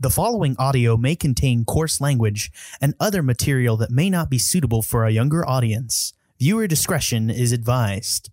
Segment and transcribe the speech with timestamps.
[0.00, 4.80] The following audio may contain coarse language and other material that may not be suitable
[4.80, 6.12] for a younger audience.
[6.38, 8.30] Viewer discretion is advised.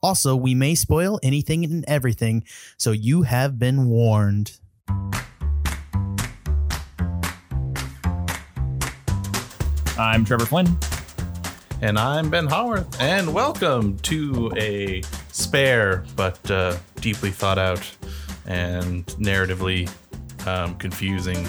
[0.00, 2.44] Also, we may spoil anything and everything,
[2.76, 4.60] so you have been warned.
[9.98, 10.78] I'm Trevor Flynn.
[11.80, 17.90] And I'm Ben Howarth, and welcome to a spare but uh, deeply thought out
[18.46, 19.90] and narratively
[20.46, 21.46] um, confusing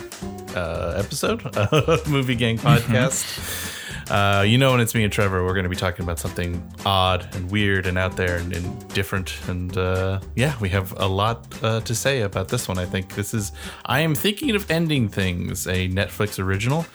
[0.55, 3.77] uh, episode of Movie Gang Podcast.
[4.09, 6.67] Uh, you know, when it's me and Trevor, we're going to be talking about something
[6.85, 9.35] odd and weird and out there and, and different.
[9.47, 12.79] And uh, yeah, we have a lot uh, to say about this one.
[12.79, 13.51] I think this is
[13.85, 16.85] I am thinking of ending things, a Netflix original.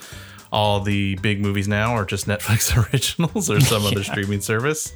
[0.51, 4.93] All the big movies now are just Netflix originals or some other streaming service.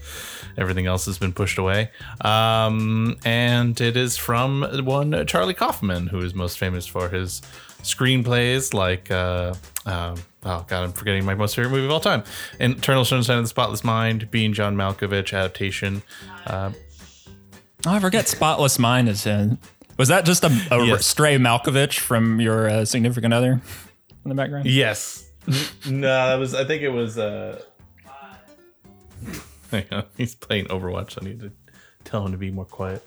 [0.59, 1.90] Everything else has been pushed away.
[2.22, 7.41] Um, and it is from one Charlie Kaufman, who is most famous for his
[7.81, 9.53] screenplays like uh,
[9.86, 12.22] uh, oh god i'm forgetting my most favorite movie of all time
[12.59, 16.02] eternal sunshine of the spotless mind being john malkovich adaptation
[16.45, 16.72] uh,
[17.88, 19.58] Oh, I forget Spotless Mind is in.
[19.97, 21.06] Was that just a, a Yes.
[21.06, 23.53] stray Malkovich from your uh, significant other
[24.25, 24.66] in the background?
[24.66, 25.31] yes
[25.88, 27.62] no that was i think it was uh
[29.72, 31.52] hang on he's playing overwatch i need to
[32.03, 33.06] tell him to be more quiet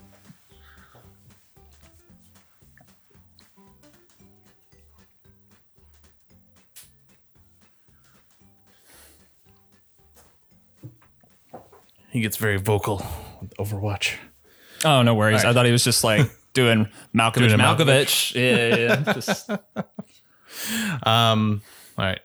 [12.10, 13.04] he gets very vocal
[13.40, 14.14] with overwatch
[14.84, 15.36] Oh, no worries.
[15.36, 15.50] All right.
[15.50, 18.34] I thought he was just like doing Malkovich, Doing a Malkovich.
[18.34, 19.12] Yeah, yeah, yeah.
[19.14, 19.48] Just-
[21.04, 21.62] Um,
[21.96, 22.20] all right.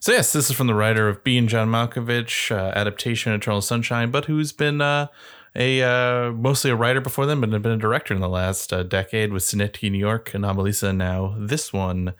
[0.00, 4.12] So yes, this is from the writer of Being John Malkovich, uh, adaptation Eternal Sunshine,
[4.12, 5.08] but who's been uh,
[5.56, 8.72] a uh, mostly a writer before them, but had been a director in the last
[8.72, 10.96] uh, decade with Synecdoche, New York, Anomalisa.
[10.96, 12.14] Now this one,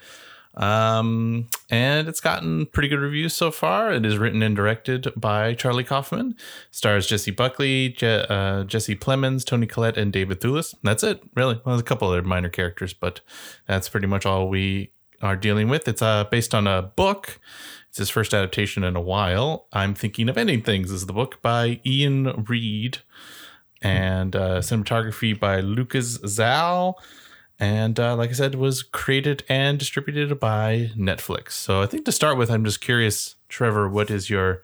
[0.55, 3.93] um, and it's gotten pretty good reviews so far.
[3.93, 6.35] It is written and directed by Charlie Kaufman,
[6.73, 10.75] stars Jessie Buckley, Je- uh, Jesse Plemons, Toni Collette, and David Thewlis.
[10.83, 11.61] That's it, really.
[11.65, 13.21] Well, there's a couple other minor characters, but
[13.69, 14.91] that's pretty much all we
[15.23, 15.89] are dealing with.
[15.89, 17.39] It's uh, based on a book.
[17.99, 19.67] It's his first adaptation in a while.
[19.73, 22.99] I'm thinking of ending things is the book by Iain Reid
[23.83, 26.95] and uh, cinematography by Łukasz Żal.
[27.59, 31.55] And uh, like I said, was created and distributed by Netflix.
[31.55, 34.63] So I think to start with, I'm just curious, Trevor, what is your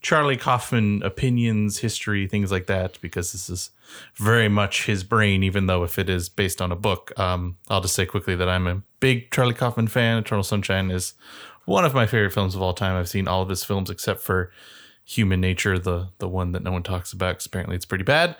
[0.00, 3.00] Charlie Kaufman opinions, history, things like that?
[3.00, 3.70] Because this is
[4.14, 7.12] very much his brain, even though if it is based on a book.
[7.18, 10.18] Um, I'll just say quickly that I'm a big Charlie Kaufman fan.
[10.18, 11.14] Eternal Sunshine is
[11.70, 12.96] one of my favorite films of all time.
[12.96, 14.50] I've seen all of his films except for
[15.04, 17.36] Human Nature, the the one that no one talks about.
[17.38, 18.36] 'cause apparently, it's pretty bad.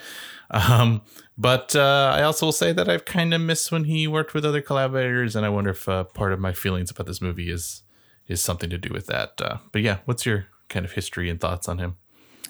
[0.51, 1.03] Um,
[1.39, 4.45] but uh, I also will say that I've kind of missed when he worked with
[4.45, 7.83] other collaborators, and I wonder if uh, part of my feelings about this movie is
[8.27, 9.41] is something to do with that.
[9.41, 11.97] Uh, but yeah, what's your kind of history and thoughts on him?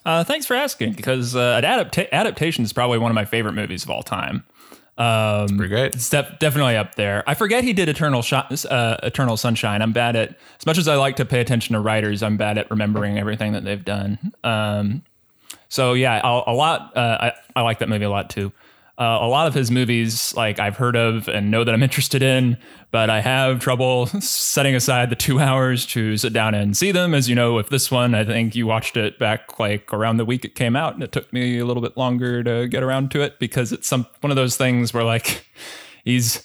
[0.07, 3.85] uh, thanks for asking, because uh, adapta- adaptation is probably one of my favorite movies
[3.85, 4.45] of all time.
[5.01, 5.95] Um, Pretty great.
[5.95, 7.25] It's def- definitely up there.
[7.27, 9.81] I forget he did Eternal Sh- uh, Eternal Sunshine.
[9.81, 12.23] I'm bad at as much as I like to pay attention to writers.
[12.23, 14.19] I'm bad at remembering everything that they've done.
[14.45, 15.03] Um,
[15.71, 16.95] so yeah, a, a lot.
[16.95, 18.53] Uh, I, I like that movie a lot too.
[19.01, 22.23] Uh, a lot of his movies, like I've heard of and know that I'm interested
[22.23, 22.59] in,
[22.91, 27.15] but I have trouble setting aside the two hours to sit down and see them.
[27.15, 30.27] As you know, with this one, I think you watched it back like around the
[30.27, 33.11] week it came out, and it took me a little bit longer to get around
[33.13, 35.47] to it because it's some one of those things where like
[36.05, 36.43] he's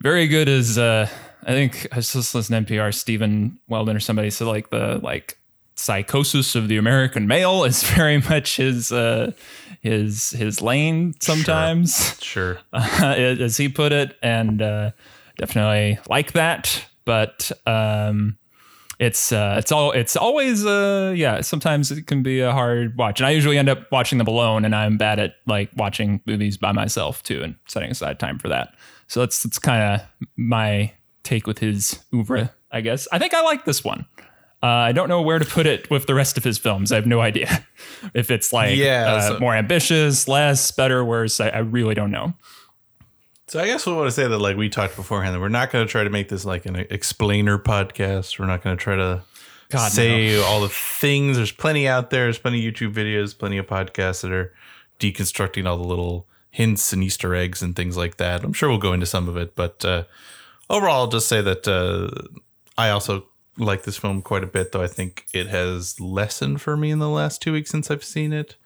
[0.00, 1.08] very good as uh
[1.42, 5.00] I think I was just listening to NPR Stephen Weldon or somebody said like the
[5.02, 5.38] like
[5.76, 9.32] psychosis of the American male is very much his uh
[9.80, 12.18] his his lane sometimes.
[12.20, 12.58] Sure.
[12.72, 14.90] as he put it and uh
[15.38, 18.38] definitely like that but um
[18.98, 23.20] it's uh it's all it's always uh yeah sometimes it can be a hard watch
[23.20, 26.56] and i usually end up watching them alone and i'm bad at like watching movies
[26.56, 28.74] by myself too and setting aside time for that.
[29.08, 33.06] So that's that's kind of my take with his oeuvre i guess.
[33.12, 34.06] I think i like this one
[34.62, 36.90] uh, I don't know where to put it with the rest of his films.
[36.92, 37.66] I have no idea
[38.14, 41.40] if it's like Yeah, uh, so- more ambitious, less, better, worse.
[41.40, 42.34] I, I really don't know.
[43.48, 45.70] So I guess we want to say that like we talked beforehand that we're not
[45.70, 48.38] going to try to make this like an explainer podcast.
[48.40, 49.22] We're not going to try to
[49.68, 51.36] God, say all the things.
[51.36, 52.24] There's plenty out there.
[52.24, 54.52] There's plenty of YouTube videos, plenty of podcasts that are
[54.98, 58.42] deconstructing all the little hints and Easter eggs and things like that.
[58.42, 60.04] I'm sure we'll go into some of it, but uh,
[60.68, 62.08] overall, I'll just say that uh,
[62.76, 63.26] I also
[63.58, 64.72] like this film quite a bit.
[64.72, 68.04] Though I think it has lessened for me in the last two weeks since I've
[68.04, 68.56] seen it,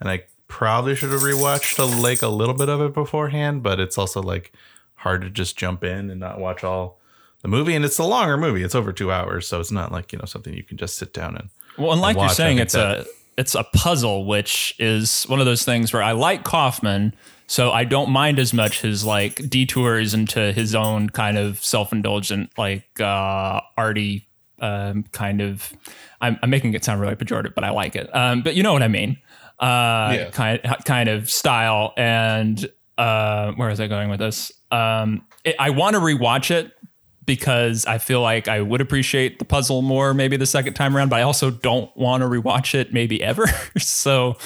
[0.00, 3.62] and I probably should have rewatched a, like a little bit of it beforehand.
[3.62, 4.52] But it's also like
[4.96, 7.00] hard to just jump in and not watch all
[7.42, 8.62] the movie, and it's a longer movie.
[8.62, 11.12] It's over two hours, so it's not like you know something you can just sit
[11.12, 11.48] down and.
[11.78, 13.06] Well, and like you're saying, it's that- a
[13.36, 17.14] it's a puzzle, which is one of those things where I like Kaufman,
[17.46, 21.92] so I don't mind as much his like detours into his own kind of self
[21.92, 24.26] indulgent, like uh, arty
[24.60, 25.72] um, kind of.
[26.20, 28.08] I'm, I'm making it sound really pejorative, but I like it.
[28.14, 29.18] Um, but you know what I mean.
[29.58, 30.30] Uh, Yeah.
[30.32, 32.68] kind kind of style and
[32.98, 34.52] uh, where was I going with this?
[34.70, 36.72] Um, it, I want to rewatch it
[37.24, 41.08] because I feel like I would appreciate the puzzle more maybe the second time around,
[41.08, 43.46] but I also don't want to rewatch it maybe ever.
[43.78, 44.36] so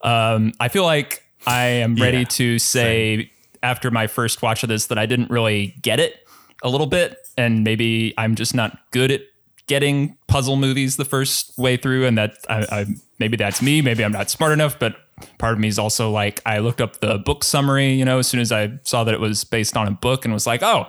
[0.00, 3.30] um, I feel like I am ready Yeah, to say
[3.62, 6.16] after my first watch of this that I didn't really get it
[6.62, 9.20] a little bit, and maybe I'm just not good at
[9.66, 12.86] getting puzzle movies the first way through, and that I, I
[13.18, 13.80] maybe that's me.
[13.82, 14.96] Maybe I'm not smart enough, but
[15.38, 18.26] part of me is also like I looked up the book summary, you know, as
[18.26, 20.86] soon as I saw that it was based on a book, and was like, oh,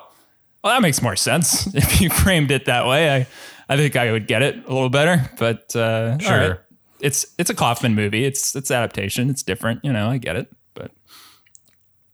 [0.63, 3.13] well, that makes more sense if you framed it that way.
[3.15, 3.27] I
[3.69, 6.49] I think I would get it a little better, but uh, Sure.
[6.49, 6.59] right.
[6.99, 8.25] It's it's a Kaufman movie.
[8.25, 9.29] It's it's adaptation.
[9.29, 10.09] It's different, you know.
[10.09, 10.91] I get it, but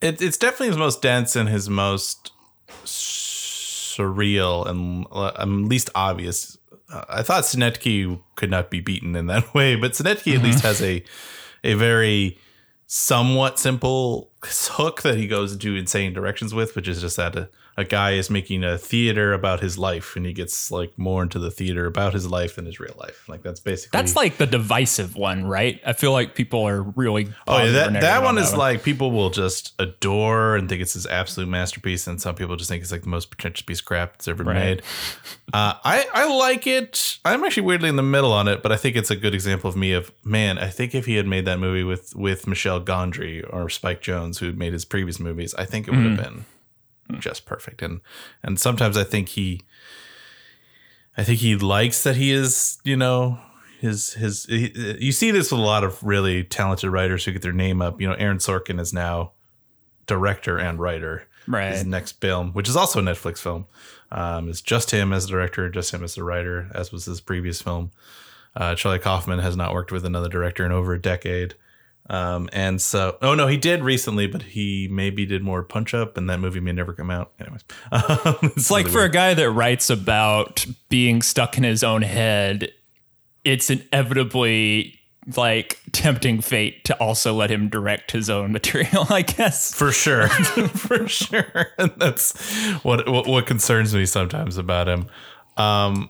[0.02, 2.32] It, it's definitely his most dense and his most
[4.00, 6.58] surreal and um, least obvious.
[6.92, 10.64] Uh, I thought Synecdoche could not be beaten in that way, but Synecdoche at least
[10.64, 11.04] has a
[11.64, 12.38] a very
[12.88, 17.50] somewhat simple hook that he goes into insane directions with, which is just that a,
[17.78, 21.40] a guy is making a theater about his life, and he gets like more into
[21.40, 23.28] the theater about his life than his real life.
[23.30, 25.80] Like that's basically that's like the divisive one, right?
[25.86, 27.30] I feel like people are really.
[27.48, 31.06] Oh, yeah, that, that one is like people will just adore and think it's his
[31.08, 34.14] absolute masterpiece, and some people just think it's like the most pretentious piece of crap
[34.14, 34.56] that's ever Right.
[34.56, 34.82] made.
[35.54, 37.18] Uh, I I like it.
[37.26, 39.70] I'm actually weirdly in the middle on it, but I think it's a good example
[39.70, 40.58] of me of man.
[40.60, 44.29] I think if he had made that movie with with Michel Gondry or Spike Jonze,
[44.38, 46.46] who made his previous movies, I think it would have been
[47.20, 47.82] just perfect.
[47.82, 48.02] And
[48.44, 49.62] and sometimes I think he,
[51.18, 53.40] I think he likes that he is, you know,
[53.80, 54.46] his his.
[54.46, 57.82] He, you see this with a lot of really talented writers who get their name
[57.82, 58.00] up.
[58.00, 59.32] You know, Aaron Sorkin is now
[60.06, 61.24] director and writer.
[61.48, 61.72] Right.
[61.72, 63.66] His next film, which is also a Netflix film,
[64.12, 67.22] um, is just him as a director, just him as the writer, as was his
[67.22, 67.90] previous film.
[68.56, 71.56] Uh, Charlie Kaufman has not worked with another director in over a decade.
[72.10, 76.18] Um, and so, oh no, he did recently, but he maybe did more Punch Up,
[76.18, 77.32] and that movie may never come out.
[77.40, 82.02] Anyways, um, It's like for a guy that writes about being stuck in his own
[82.02, 82.72] head,
[83.46, 84.96] it's inevitably
[85.36, 89.74] like tempting fate to also let him direct his own material, I guess.
[89.76, 90.28] for sure,
[90.70, 91.68] for sure.
[91.78, 92.36] And that's
[92.84, 95.06] what, what what concerns me sometimes about him.
[95.58, 96.10] Um,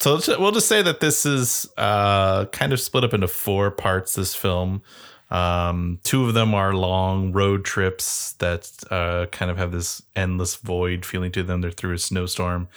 [0.00, 3.70] so let's- we'll just say that this is uh, kind of split up into four
[3.70, 4.14] parts.
[4.14, 4.82] This film,
[5.30, 10.56] um, two of them are long road trips that uh, kind of have this endless
[10.56, 11.60] void feeling to them.
[11.60, 12.68] They're through a snowstorm.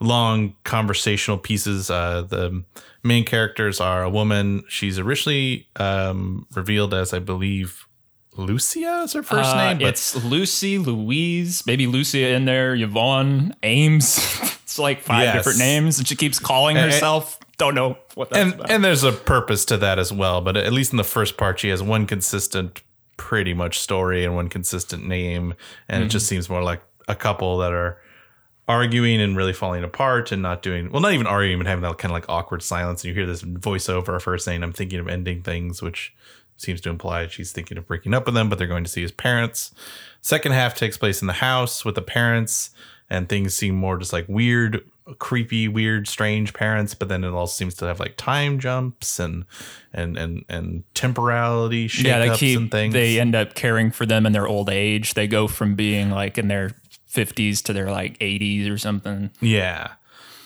[0.00, 1.88] Long conversational pieces.
[1.90, 2.64] Uh, the
[3.02, 4.64] main characters are a woman.
[4.68, 7.86] She's originally um, revealed as, I believe,
[8.36, 13.54] Lucia is her first Uh, name, but it's Lucy, Louise, maybe Lucia in there, Yvonne,
[13.62, 14.18] Ames.
[14.64, 15.36] it's like five Yes.
[15.36, 17.38] different names, and she keeps calling herself.
[17.64, 18.70] Don't know what that's and about.
[18.70, 20.40] and there's a purpose to that as well.
[20.40, 22.82] But at least in the first part, she has one consistent,
[23.16, 25.54] pretty much story and one consistent name,
[25.88, 26.10] and it Mm-hmm.
[26.10, 27.98] just seems more like a couple that are
[28.66, 31.98] arguing and really falling apart and not doing well, not even arguing, but having that
[31.98, 33.02] kind of like awkward silence.
[33.04, 36.14] And you hear this voiceover of her saying, "I'm thinking of ending things," which
[36.56, 39.02] seems to imply she's thinking of breaking up with them, but they're going to see
[39.02, 39.74] his parents.
[40.20, 42.70] Second half takes place in the house with the parents,
[43.10, 44.82] and things seem more just like weird,
[45.18, 46.94] creepy, weird, strange parents.
[46.94, 49.44] But then it also seems to have like time jumps and
[49.92, 52.94] and and and temporality shakeups yeah, they keep and things.
[52.94, 55.14] they end up caring for them in their old age.
[55.14, 56.70] They go from being like in their
[57.06, 59.30] fifties to their like eighties or something.
[59.40, 59.92] Yeah.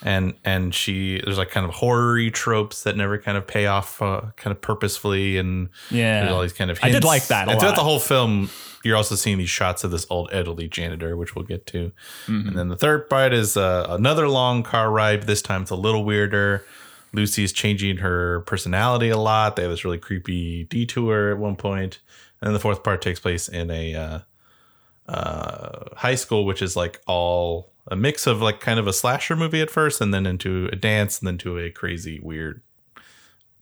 [0.02, 4.00] And and she there's like kind of horror tropes that never kind of pay off
[4.00, 6.20] uh, kind of purposefully and Yeah.
[6.20, 7.76] there's all these kind of I did like that and throughout lot.
[7.76, 8.48] the whole film
[8.84, 11.90] you're also seeing these shots of this old elderly janitor which we'll get to.
[12.26, 12.48] Mm-hmm.
[12.48, 15.24] And then the third part is uh, another long car ride.
[15.24, 16.64] This time it's a little weirder.
[17.12, 19.56] Lucy's changing her personality a lot.
[19.56, 21.56] They have this really creepy detour at one.
[21.60, 21.98] And
[22.40, 24.18] then the fourth part takes place in a uh,
[25.08, 29.36] uh, high school, which is like all a mix of like kind of a slasher
[29.36, 32.62] movie at first, and then into a dance, and then to a crazy, weird,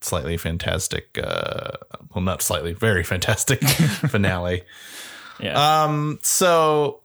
[0.01, 1.19] slightly fantastic.
[1.23, 1.73] Uh,
[2.15, 3.63] well, not slightly, very fantastic
[4.11, 4.63] finale.
[5.41, 5.85] Yeah.
[5.85, 7.01] Um, so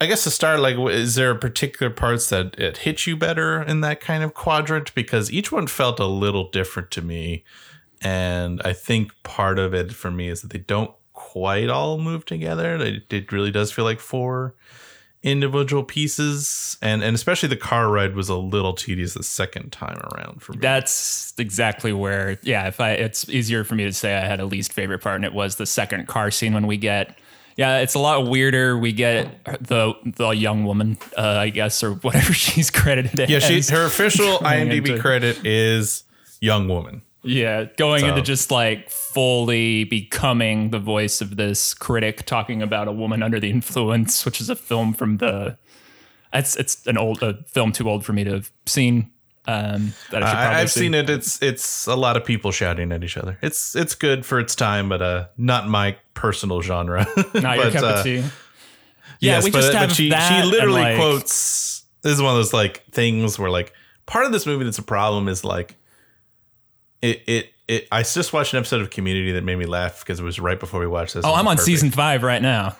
[0.00, 3.80] I guess to start, like, is there particular parts that it hit you better in
[3.82, 4.94] that kind of quadrant?
[4.94, 7.44] Because each one felt a little different to me,
[8.00, 12.24] and I think part of it for me is that they don't quite all move
[12.24, 12.76] together.
[12.76, 14.54] It, it really does feel like four
[15.24, 19.98] individual pieces, and and especially the car ride was a little tedious the second time
[20.14, 20.58] around for me.
[20.60, 22.68] That's exactly where, yeah.
[22.68, 25.24] If I, it's easier for me to say I had a least favorite part, and
[25.24, 27.18] it was the second car scene when we get.
[27.56, 28.76] Yeah, it's a lot weirder.
[28.76, 33.30] We get the the young woman, uh, I guess, or whatever she's credited.
[33.30, 36.04] yeah, she her official IMDb into- credit is
[36.40, 37.02] young woman.
[37.24, 42.86] Yeah, going So- into just like fully becoming the voice of this critic talking about
[42.88, 45.56] a woman under the influence, which is a film from the.
[46.32, 49.10] It's it's an old a film too old for me to have seen.
[49.46, 50.80] Um, that I should probably I, I've see.
[50.80, 51.08] seen it.
[51.10, 53.38] It's it's a lot of people shouting at each other.
[53.42, 57.06] It's it's good for its time, but uh, not my personal genre.
[57.34, 58.16] Not your But, cup uh, of tea.
[59.20, 61.84] Yeah, yes, we but, just but have she that she literally like- quotes.
[62.02, 63.72] This is one of those like things where like
[64.06, 65.76] part of this movie that's a problem is like
[67.04, 67.88] it it it.
[67.92, 70.58] I just watched an episode of Community that made me laugh because it was right
[70.58, 71.24] before we watched this.
[71.24, 71.66] Oh, I'm on perfect.
[71.66, 72.76] season five right now.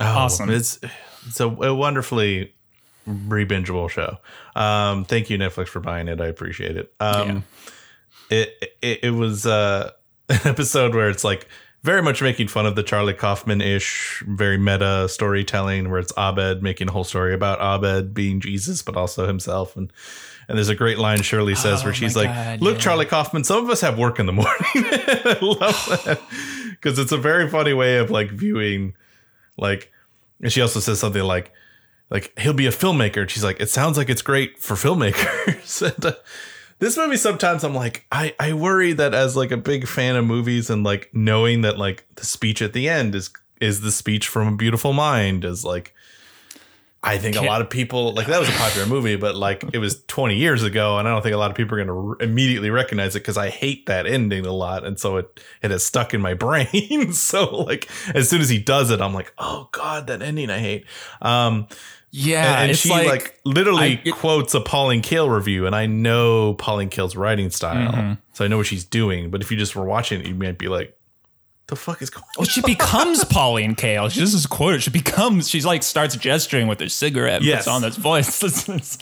[0.00, 0.48] Oh, awesome.
[0.50, 0.78] It's
[1.26, 2.54] it's a, a wonderfully
[3.06, 4.18] re-bingeable show.
[4.54, 6.20] Um, thank you Netflix for buying it.
[6.20, 6.92] I appreciate it.
[7.00, 7.44] Um,
[8.30, 9.90] it, it it was uh,
[10.28, 11.48] an episode where it's like
[11.82, 16.62] very much making fun of the Charlie Kaufman ish, very meta storytelling, where it's Abed
[16.62, 19.92] making a whole story about Abed being Jesus, but also himself and.
[20.48, 22.80] And there's a great line Shirley says Oh where she's like, God, "Look, yeah.
[22.80, 23.44] Charlie Kaufman.
[23.44, 26.20] Some of us have work in the morning." I love that
[26.70, 28.94] because it's a very funny way of like viewing
[29.58, 29.92] like
[30.42, 31.52] and she also says something like
[32.10, 35.82] like he'll be a filmmaker and she's like it sounds like it's great for filmmakers
[35.94, 36.14] and, uh,
[36.78, 40.24] this movie sometimes i'm like i i worry that as like a big fan of
[40.24, 44.28] movies and like knowing that like the speech at the end is is the speech
[44.28, 45.92] from a beautiful mind is like
[47.02, 49.78] I think a lot of people like that was a popular movie, but like it
[49.78, 52.08] was 20 years ago, and I don't think a lot of people are going to
[52.20, 55.70] r- immediately recognize it because I hate that ending a lot, and so it it
[55.70, 57.12] has stuck in my brain.
[57.12, 60.58] so like as soon as he does it, I'm like, oh god, that ending I
[60.58, 60.86] hate.
[61.22, 61.68] Um,
[62.10, 65.76] Yeah, and, and she like, like, literally I- it- quotes a Pauline Kael review, and
[65.76, 68.12] I know Pauline Kael's writing style, Mm-hmm.
[68.32, 69.30] so I know what she's doing.
[69.30, 70.97] But if you just were watching it, you might be like,
[71.68, 72.42] the fuck is going oh, on?
[72.42, 74.10] Well, she becomes Pauline Kael.
[74.10, 74.82] She doesn't quote.
[74.82, 75.48] She becomes.
[75.48, 77.42] She's like starts gesturing with her cigarette.
[77.42, 77.64] Yes.
[77.64, 78.98] Puts on this voice.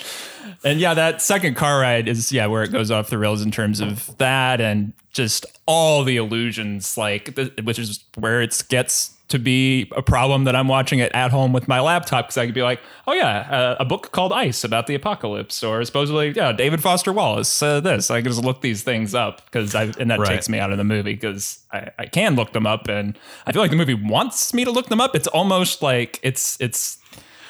[0.65, 3.51] and yeah, that second car ride is yeah where it goes off the rails in
[3.51, 9.39] terms of that and just all the illusions, like which is where it gets to
[9.39, 12.55] be a problem that I'm watching it at home with my laptop because I could
[12.55, 16.53] be like, oh yeah, uh, a book called Ice about the apocalypse, or supposedly yeah,
[16.53, 18.11] David Foster Wallace uh, this.
[18.11, 20.29] I can just look these things up because I and that Right.
[20.29, 23.53] takes me out of the movie because I, I can look them up and I
[23.53, 25.17] feel like the movie wants me to look them up.
[25.17, 26.99] It's almost like it's it's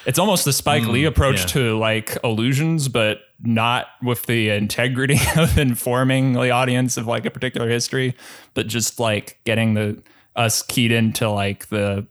[0.07, 1.47] it's almost the Spike Lee approach yeah.
[1.47, 7.31] to like illusions, but not with the integrity of informing the audience of like a
[7.31, 8.15] particular history,
[8.55, 10.01] but just like getting the
[10.37, 12.07] us keyed into like the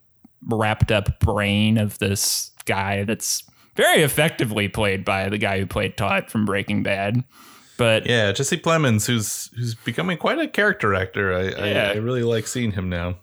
[0.48, 3.44] wrapped up brain of this guy that's
[3.76, 7.24] very effectively played by the guy who played Todd from Breaking Bad.
[7.78, 11.34] But Yeah, Jesse Plemons, who's who's becoming quite a character actor.
[11.34, 11.90] I, Yeah.
[11.90, 13.18] I, I really like seeing him now.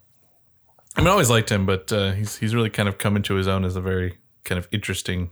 [0.95, 3.35] I mean, I always liked him, but uh, he's he's really kind of come into
[3.35, 5.31] his own as a very kind of interesting.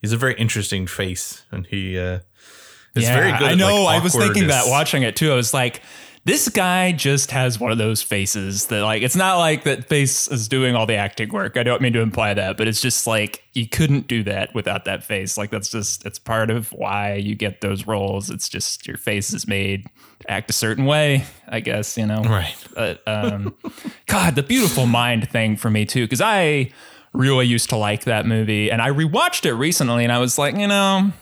[0.00, 2.20] He's a very interesting face, and he uh,
[2.94, 3.42] is very good.
[3.42, 3.84] I know.
[3.84, 5.30] like, I was thinking that watching it too.
[5.30, 5.82] I was like,
[6.24, 10.28] this guy just has one of those faces that, like, it's not like that face
[10.28, 11.56] is doing all the acting work.
[11.56, 14.84] I don't mean to imply that, but it's just like you couldn't do that without
[14.84, 15.38] that face.
[15.38, 18.28] Like, that's just, it's part of why you get those roles.
[18.28, 19.86] It's just your face is made
[20.20, 22.22] to act a certain way, I guess, you know?
[22.22, 22.56] Right.
[22.74, 23.54] But um,
[24.06, 26.70] God, the beautiful mind thing for me too, because I
[27.14, 30.54] really used to like that movie, and I rewatched it recently, and I was like,
[30.54, 31.12] you know,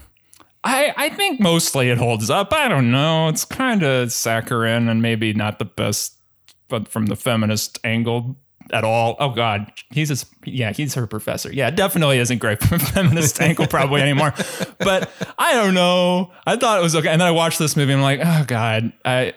[0.65, 2.53] I I think mostly it holds up.
[2.53, 6.17] I don't know, it's kind of saccharine and maybe not the best,
[6.69, 8.37] but from the feminist angle
[8.73, 9.17] at all.
[9.19, 11.53] Oh God, he's his, yeah, he's her professor.
[11.53, 14.35] Yeah, definitely isn't great feminist angle probably anymore.
[14.79, 16.33] But I don't know.
[16.47, 17.93] I thought it was okay, and then I watched this movie.
[17.93, 19.33] and I'm like, oh God, I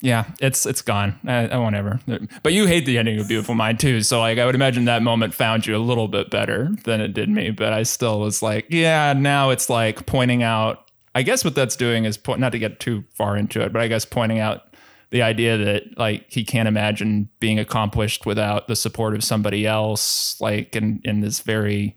[0.00, 1.18] yeah, it's it's gone.
[1.26, 2.00] I, I won't ever.
[2.42, 5.02] But you hate the ending of Beautiful Mind too, so like I would imagine that
[5.02, 7.50] moment found you a little bit better than it did me.
[7.50, 10.82] But I still was like, yeah, now it's like pointing out.
[11.14, 13.80] I guess what that's doing is point, not to get too far into it, but
[13.80, 14.66] I guess pointing out
[15.10, 20.40] the idea that like he can't imagine being accomplished without the support of somebody else
[20.40, 21.96] like in in this very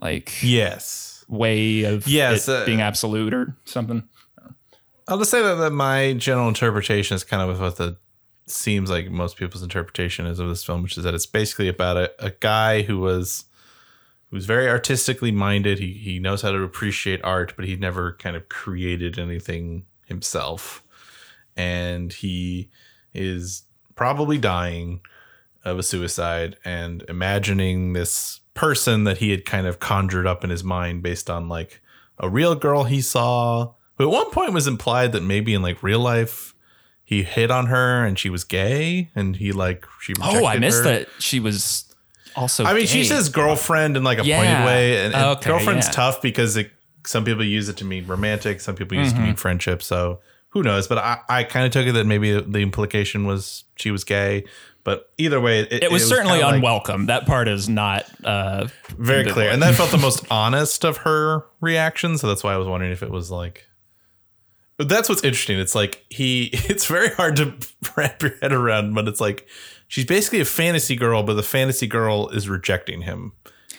[0.00, 4.02] like Yes, way of Yes, uh, being absolute or something
[5.06, 7.98] I'll just say that, that my general interpretation is kind of what the
[8.46, 11.96] seems like most people's interpretation is of this film, which is that it's basically about
[11.96, 13.44] a, a guy who was
[14.30, 15.78] who's very artistically minded.
[15.78, 20.82] He he knows how to appreciate art, but he never kind of created anything himself.
[21.56, 22.70] And he
[23.12, 23.62] is
[23.94, 25.00] probably dying
[25.64, 30.50] of a suicide and imagining this person that he had kind of conjured up in
[30.50, 31.80] his mind based on like
[32.18, 33.72] a real girl he saw.
[33.96, 36.54] But at one point was implied that maybe in like real life
[37.04, 40.78] he hit on her and she was gay and he like she Oh, I missed
[40.84, 40.90] her.
[40.90, 41.94] that she was
[42.36, 42.64] also.
[42.64, 44.38] I mean, she says girlfriend in like a Yeah.
[44.38, 45.92] pointed way, and, and Okay, girlfriend's yeah.
[45.92, 46.70] tough because it,
[47.06, 49.20] some people use it to mean romantic, some people use it Mm-hmm.
[49.20, 49.82] to mean friendship.
[49.82, 50.20] So
[50.54, 50.88] who knows?
[50.88, 54.44] But I, I kind of took it that maybe the implication was she was gay.
[54.84, 57.06] But either way, it, It was certainly kinda like unwelcome.
[57.06, 58.68] that part is not uh,
[58.98, 62.20] very clear, and that felt the most honest of her reactions.
[62.20, 63.66] So that's why I was wondering if it was like.
[64.76, 65.58] But that's what's interesting.
[65.58, 66.50] It's like he.
[66.68, 67.54] It's very hard to
[67.96, 69.46] wrap your head around, but it's like
[69.88, 73.32] she's basically a fantasy girl, but the fantasy girl is rejecting him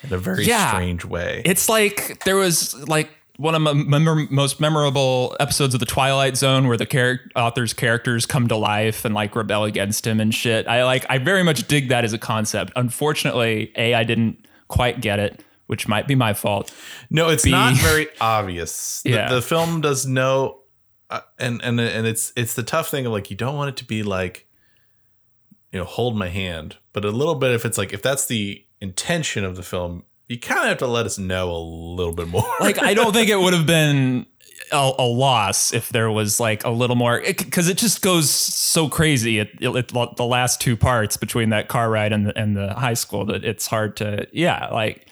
[0.04, 0.70] in a very Yeah.
[0.72, 1.42] strange way.
[1.46, 6.38] It's like there was like one of my memor- most memorable episodes of the Twilight
[6.38, 10.34] Zone where the char- author's characters come to life and like rebel against him and
[10.34, 10.68] shit.
[10.68, 12.72] I like I very much dig that as a concept.
[12.76, 16.74] Unfortunately, a I didn't quite get it, which might be my fault.
[17.10, 19.02] No, it's be- not very obvious.
[19.04, 19.30] The, Yeah.
[19.30, 20.62] the film does no,
[21.10, 23.78] uh, and and and it's it's the tough thing of like you don't want it
[23.78, 24.48] to be like,
[25.72, 28.64] you know, hold my hand, but a little bit if it's like if that's the
[28.82, 32.28] intention of the film, you kind of have to let us know a little bit
[32.28, 32.44] more.
[32.60, 34.26] Like I don't think it would have been
[34.72, 38.90] a, a loss if there was like a little more because it, just goes so
[38.90, 39.38] crazy.
[39.40, 42.74] It, it, it- the last two parts between that car ride and the, and the
[42.74, 45.08] high school that it's hard to yeah like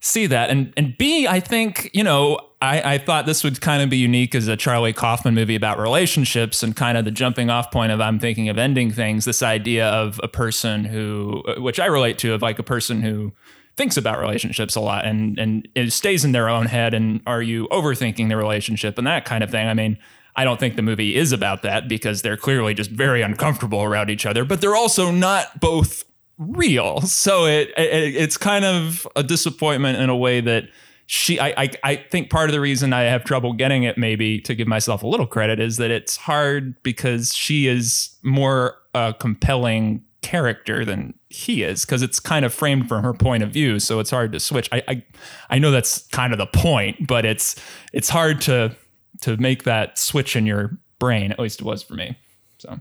[0.00, 3.82] see that and and B I think you know I I thought this would kind
[3.82, 7.50] of be unique as a Charlie Kaufman movie about relationships and kind of the jumping
[7.50, 9.26] off point of I'm thinking of ending things.
[9.26, 13.32] This idea of a person who which I relate to of like a person who
[13.80, 17.40] thinks about relationships a lot and and it stays in their own head and are
[17.40, 19.66] you overthinking the relationship and that kind of thing.
[19.66, 19.96] I mean,
[20.36, 24.10] I don't think the movie is about that because they're clearly just very uncomfortable around
[24.10, 26.04] each other, but they're also not both
[26.36, 27.00] real.
[27.00, 30.64] So it, it it's kind of a disappointment in a way that
[31.06, 34.42] she I, I I think part of the reason I have trouble getting it maybe
[34.42, 39.14] to give myself a little credit is that it's hard because she is more a
[39.18, 43.78] compelling character than he is because it's kind of framed from her point of view
[43.78, 45.04] so it's hard to switch I, I
[45.48, 47.56] I know that's kind of the point but it's
[47.92, 48.76] it's hard to
[49.22, 52.18] to make that switch in your brain at least it was for me
[52.58, 52.80] so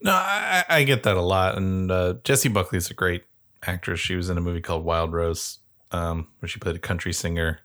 [0.00, 1.56] No, I, I get that a lot.
[1.56, 2.14] And uh,
[2.52, 3.24] Buckley is a great
[3.62, 4.00] actress.
[4.00, 5.60] She was in a movie called Wild Rose,
[5.92, 7.60] um, where she played a country singer.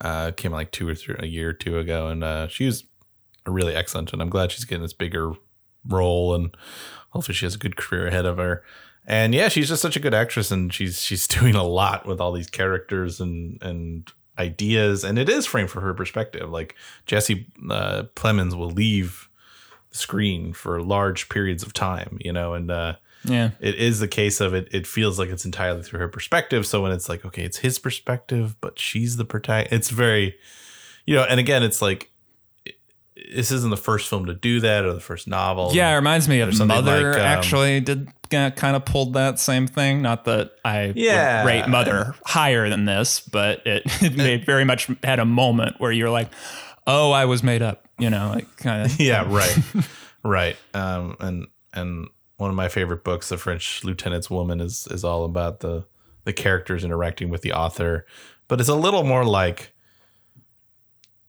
[0.00, 2.84] Uh, came like two or three a year or two ago, and uh, she was
[3.46, 4.12] really excellent.
[4.12, 5.32] And I'm glad she's getting this bigger
[5.88, 6.54] role, and
[7.16, 8.62] hopefully she has a good career ahead of her.
[9.06, 12.20] And yeah, she's just such a good actress, and she's she's doing a lot with
[12.20, 16.50] all these characters and and ideas, and it is framed from her perspective.
[16.50, 16.74] Like
[17.06, 19.28] Jesse uh, Plemons will leave
[19.90, 24.08] the screen for large periods of time, you know, and uh, yeah it is the
[24.08, 24.68] case of it.
[24.72, 26.66] It feels like it's entirely through her perspective.
[26.66, 30.36] So when it's like, okay, it's his perspective, but she's the protagonist, it's very,
[31.06, 32.10] you know, and again, it's like,
[33.34, 35.70] this isn't the first film to do that or the first novel.
[35.74, 37.12] Yeah, it reminds me of something Mother.
[37.12, 40.02] like, um, actually, did uh, kind of pulled that same thing.
[40.02, 41.44] Not that I Yeah.
[41.44, 45.92] rate Mother higher than this, but it, it made very much had a moment where
[45.92, 46.28] you're like,
[46.86, 49.00] "Oh, I was made up," you know, like kind of.
[49.00, 49.58] yeah, right,
[50.24, 50.56] right.
[50.74, 55.24] Um, and and one of my favorite books, The French Lieutenant's Woman, is is all
[55.24, 55.86] about the
[56.24, 58.04] the characters interacting with the author,
[58.48, 59.72] but it's a little more like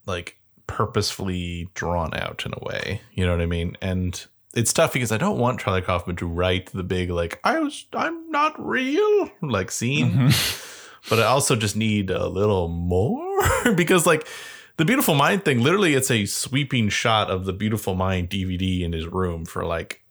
[0.05, 0.36] like
[0.67, 3.01] purposefully drawn out in a way.
[3.13, 3.77] You know what I mean?
[3.81, 7.59] And it's tough because I don't want Charlie Kaufman to write the big like I
[7.59, 10.31] was I'm not real like scene,
[11.09, 13.39] but I also just need a little more
[13.75, 14.27] because like
[14.77, 18.93] the Beautiful Mind thing, literally, it's a sweeping shot of the Beautiful Mind DVD in
[18.93, 20.03] his room for like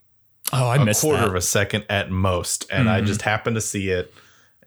[0.52, 1.28] Oh, I a missed quarter that.
[1.28, 4.14] of a second at most, and I just happened to see it,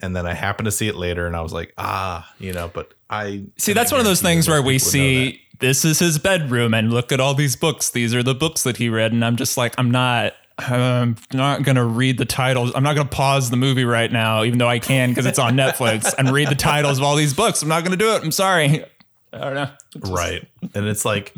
[0.02, 2.70] and then I happened to see it later, and I was like, ah, you know.
[2.74, 5.32] But I See, that's one of those things where we people would know that.
[5.32, 7.90] see this is his bedroom, and look at all these books.
[7.90, 10.34] These are the books that he read, and I'm just like, I'm not.
[10.58, 12.74] I'm not gonna read the titles.
[12.76, 15.56] I'm not gonna pause the movie right now, even though I can because it's on
[15.56, 17.62] Netflix, and read the titles of all these books.
[17.62, 18.24] I'm not gonna do it.
[18.24, 18.84] I'm sorry.
[19.32, 19.70] I don't know.
[20.12, 21.34] right, and it's like.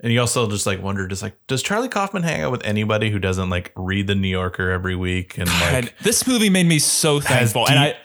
[0.00, 3.08] And you also just like wonder, just like, does Charlie Kaufman hang out with anybody
[3.10, 6.66] who doesn't like read the New Yorker every week and like God, this movie made
[6.66, 7.96] me so thankful, and I,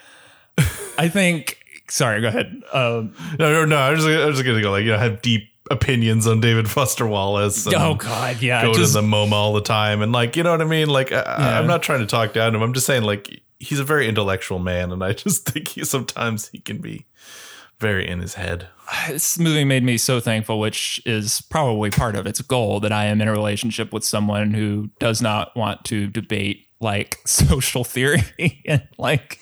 [0.98, 1.59] I think.
[1.90, 2.62] Sorry, go ahead.
[2.74, 3.76] Um, no, no, no.
[3.78, 6.40] I was, just, I was just gonna go like, you know, have deep opinions on
[6.42, 7.68] David Foster Wallace.
[7.68, 8.64] Oh God, yeah.
[8.64, 10.88] go just- to the MoMA all the time, and like, you know what I mean?
[10.90, 11.60] Like, I, Yeah.
[11.60, 12.64] I'm not trying to talk down to him.
[12.64, 16.48] I'm just saying, like, he's a very intellectual man, and I just think he sometimes
[16.50, 17.06] he can be
[17.80, 18.68] very in his head.
[19.08, 23.06] this movie made me so thankful, which is probably part of its goal that I
[23.06, 28.24] am in a relationship with someone who does not want to debate like social theory
[28.66, 29.40] and like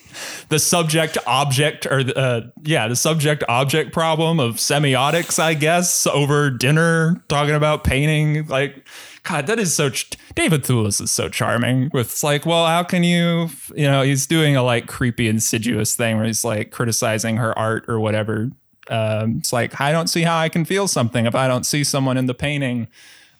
[0.48, 6.06] the subject object or the, uh, yeah the subject object problem of semiotics i guess
[6.06, 8.86] over dinner talking about painting like
[9.22, 13.04] god that is so ch- david thewlis is so charming with like well how can
[13.04, 17.56] you you know he's doing a like creepy insidious thing where he's like criticizing her
[17.58, 18.50] art or whatever.
[18.90, 21.84] Um, it's like i don't see how i can feel something if i don't see
[21.84, 22.88] someone in the painting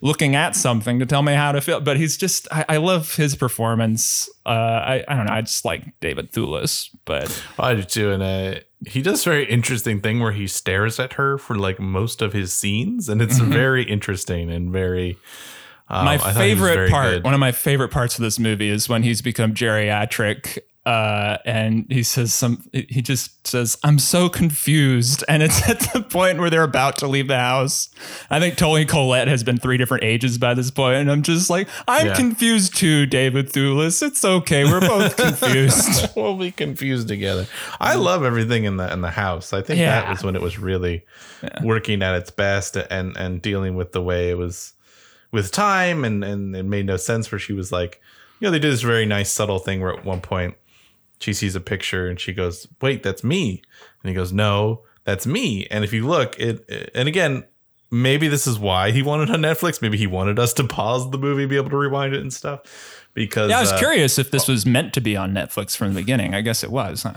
[0.01, 1.81] looking at something to tell me how to feel.
[1.81, 4.29] But he's just, I, I love his performance.
[4.45, 5.33] Uh, I, I don't know.
[5.33, 8.11] I just like David Thewlis, but I do too.
[8.11, 11.79] And uh, he does a very interesting thing where he stares at her for like
[11.79, 13.09] most of his scenes.
[13.09, 15.17] And it's very interesting and very.
[15.91, 17.23] Um, my thought he was favorite part, good.
[17.23, 20.59] one of my favorite parts of this movie is when he's become geriatric.
[20.85, 25.23] Uh, and he says some, he just says, I'm so confused.
[25.27, 27.89] And it's at the point where they're about to leave the house.
[28.29, 31.49] I think Toni Collette has been three different ages by this point, And I'm just
[31.49, 32.15] like, I'm Yeah.
[32.15, 34.01] confused too, David Thewlis.
[34.01, 34.63] It's okay.
[34.63, 36.09] We're both confused.
[36.15, 37.45] we'll be confused together.
[37.79, 39.53] I love everything in the in the house.
[39.53, 41.05] I think that was when it was really
[41.61, 44.73] working at its best and and dealing with the way it was
[45.31, 48.01] with time and and it made no sense where she was like,
[48.39, 50.55] you know, they did this very nice subtle thing where at one point
[51.19, 53.61] she sees a picture and she goes, "Wait, that's me,"
[54.03, 57.45] and he goes, "No, that's me." And if you look, it and again.
[57.91, 59.81] Maybe this is why he wanted on Netflix.
[59.81, 63.07] Maybe he wanted us to pause the movie, be able to rewind it and stuff.
[63.15, 65.95] Because Yeah, I was uh, curious if this was meant to be on Netflix from
[65.95, 66.35] the beginning.
[66.35, 67.01] I guess it was.
[67.01, 67.15] Huh?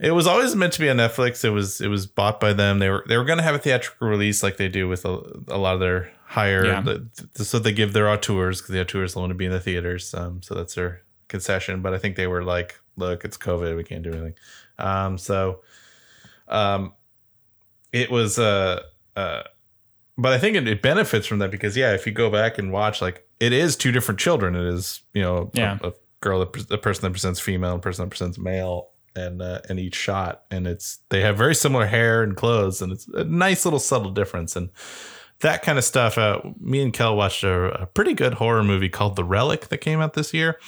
[0.00, 1.44] It was always meant to be on Netflix.
[1.44, 2.80] It was it was bought by them.
[2.80, 5.20] They were they were going to have a theatrical release like they do with a,
[5.46, 6.66] a lot of their higher.
[6.66, 6.80] Yeah.
[6.80, 9.60] The, the- so they give their auteurs because the auteurs want to be in the
[9.60, 10.12] theaters.
[10.12, 11.80] Um, so that's their concession.
[11.80, 13.74] But I think they were like, look, it's COVID.
[13.76, 14.34] We can't do anything.
[14.78, 15.62] Um, so,
[16.48, 16.92] um,
[17.92, 18.82] it was uh
[19.16, 19.42] uh,
[20.16, 22.70] but I think it, it benefits from that because yeah, if you go back and
[22.72, 24.54] watch, like it is two different children.
[24.54, 25.78] It is you know Yeah.
[25.82, 29.60] a, a girl a person that presents female, a person that presents male, and uh,
[29.68, 33.24] in each shot, and it's they have very similar hair and clothes, and it's a
[33.24, 34.70] nice little subtle difference and.
[35.42, 36.18] That kind of stuff.
[36.18, 39.78] Uh, me and Kel watched a, a pretty good horror movie called The Relic that
[39.78, 40.58] came out this year,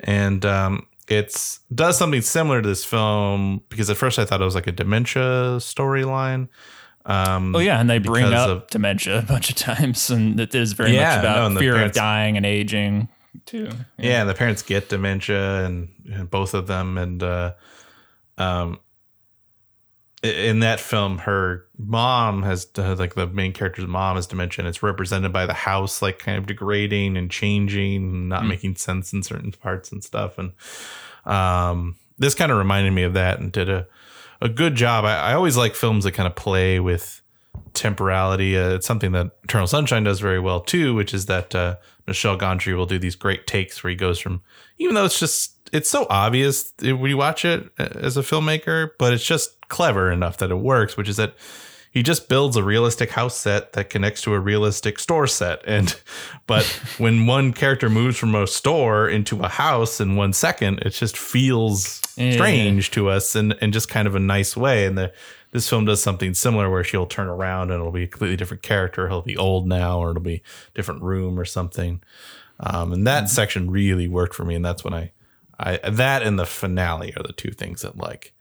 [0.00, 4.44] and um, it's does something similar to this film because at first I thought it
[4.44, 6.48] was like a dementia storyline.
[7.06, 10.54] Um, Oh yeah, and they bring up of- dementia a bunch of times, and it
[10.54, 13.08] is very Yeah, much about no, fear parents- of dying and aging
[13.46, 13.70] too.
[13.96, 17.52] yeah, and the parents get dementia and, and both of them and uh
[18.36, 18.78] um
[20.22, 24.68] in that film her mom has uh, like the main character's mom has dementia and
[24.68, 29.22] it's represented by the house like kind of degrading and changing not making sense in
[29.22, 30.52] certain parts and stuff and
[31.24, 33.86] um this kind of reminded me of that and did a
[34.40, 37.22] a good job i, I always like films that kind of play with
[37.74, 38.56] temporality.
[38.56, 41.76] Uh, it's something that Eternal Sunshine does very well too, which is that uh,
[42.06, 44.42] Michel Gondry will do these great takes where he goes from,
[44.78, 49.12] even though it's just it's so obvious when you watch it as a filmmaker, but
[49.12, 50.96] it's just clever enough that it works.
[50.96, 51.34] Which is that
[51.90, 55.98] he just builds a realistic house set that connects to a realistic store set, and
[56.46, 56.64] but
[56.98, 61.16] when one character moves from a store into a house in one second, it just
[61.16, 62.32] feels Yeah.
[62.32, 64.86] strange to us in, in just kind of a nice way.
[64.86, 65.12] And the
[65.50, 68.62] this film does something similar where she'll turn around and it'll be a completely different
[68.62, 69.08] character.
[69.08, 72.02] He'll be old now, or it'll be a different room or something.
[72.60, 75.12] Um, and that section really worked for me, and that's when I,
[75.58, 78.32] I that and the finale are the two things that like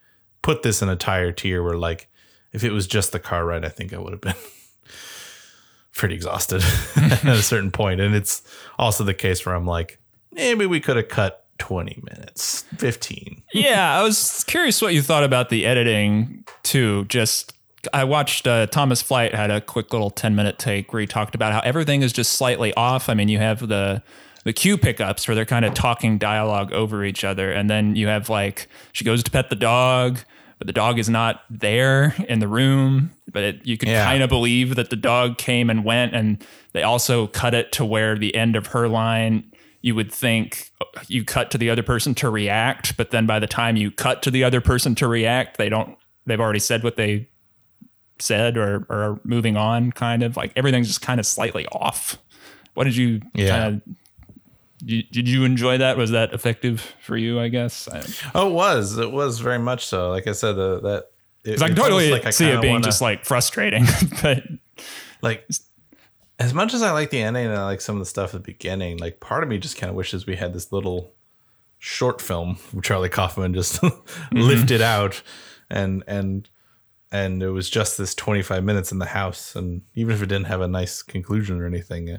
[0.41, 1.63] put this in a tire tier.
[1.63, 2.09] Where like
[2.53, 4.35] if it was just the car ride, I think I would have been
[5.93, 6.63] pretty exhausted
[6.95, 8.01] at a certain point.
[8.01, 8.41] And it's
[8.77, 9.99] also the case where I'm like,
[10.31, 13.43] maybe we could have cut 20 minutes, 15.
[13.53, 17.05] yeah, I was curious what you thought about the editing too.
[17.05, 17.53] Just
[17.93, 21.35] I watched uh, Thomas Flight had a quick little ten minute take where he talked
[21.35, 23.09] about how everything is just slightly off.
[23.09, 24.03] I mean, you have the
[24.47, 28.07] the cue pickups where they're kind of talking dialogue over each other, and then you
[28.07, 30.19] have like she goes to pet the dog.
[30.57, 33.11] But the dog is not there in the room.
[33.31, 34.03] But it, you could Yeah.
[34.05, 36.15] kind of believe that the dog came and went.
[36.15, 39.43] And they also cut it to where the end of her line
[39.83, 43.37] you would think uh, you cut to the other person to react, but then by
[43.37, 46.81] the time you cut to the other person to react, they don't they've already said
[46.83, 47.29] what they
[48.17, 52.17] said or, or are moving on kind of like everything's just kind of slightly off.
[52.73, 53.49] What did you Yeah.
[53.49, 53.95] kind of
[54.77, 55.97] did, did you enjoy that?
[55.97, 57.87] Was that effective for you, I guess?
[57.87, 58.03] I,
[58.35, 58.97] Oh, it was.
[58.97, 60.09] It was very much so.
[60.11, 61.05] Like I said, uh, that.
[61.43, 63.85] It, 'cause I can it's totally like I see it being wanna- just like frustrating,
[64.21, 64.43] but
[65.21, 65.47] like
[66.39, 68.43] as much as I like the ending and I like some of the stuff at
[68.43, 71.13] the beginning, like part of me just kind of wishes we had this little
[71.79, 73.81] short film from Charlie Kaufman just
[74.31, 75.21] lifted out
[75.69, 76.49] and and
[77.11, 80.47] and it was just this 25 minutes in the house and even if it didn't
[80.47, 82.17] have a nice conclusion or anything uh,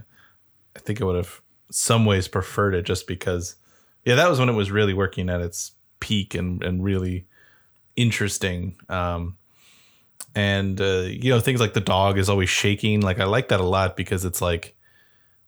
[0.74, 3.56] I think it would have some ways preferred it just because
[4.04, 7.26] yeah, that was when it was really working at its peak and and really
[7.96, 8.76] interesting.
[8.88, 9.36] Um
[10.34, 13.60] and uh, you know things like the dog is always shaking like i like that
[13.60, 14.76] a lot because it's like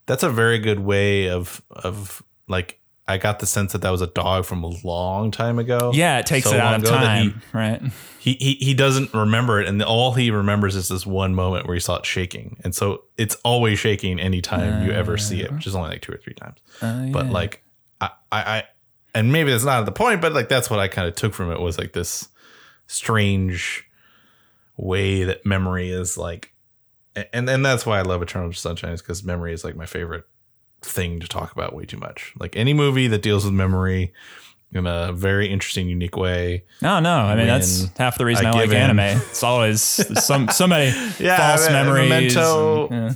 [0.07, 2.80] that's a very good way of of like
[3.11, 5.91] i got the sense that that was a dog from a long time ago.
[5.95, 7.83] Yeah, it takes So it out of time, right?
[8.19, 11.75] he, he he doesn't remember it and all he remembers is this one moment where
[11.75, 12.57] he saw it shaking.
[12.65, 16.13] And so it's always shaking anytime you ever see it which is only like two
[16.13, 16.59] or three times.
[16.83, 17.63] Oh, but like
[18.01, 18.63] I, I i
[19.15, 21.51] and maybe that's not the point but like that's what i kind of took from
[21.51, 22.29] it was like this
[22.87, 23.85] strange
[24.77, 26.53] way that memory is like
[27.33, 30.25] and and that's why i love eternal sunshine is because memory is like my favorite
[30.83, 34.13] thing to talk about way too much like any movie that deals with memory
[34.73, 37.11] in a very interesting unique way No, no.
[37.11, 38.77] I mean, that's half the reason I, I like in.
[38.77, 39.01] anime.
[39.01, 39.83] It's always
[40.25, 42.09] some so many false I mean, memories.
[42.09, 43.13] Memento, and- yeah.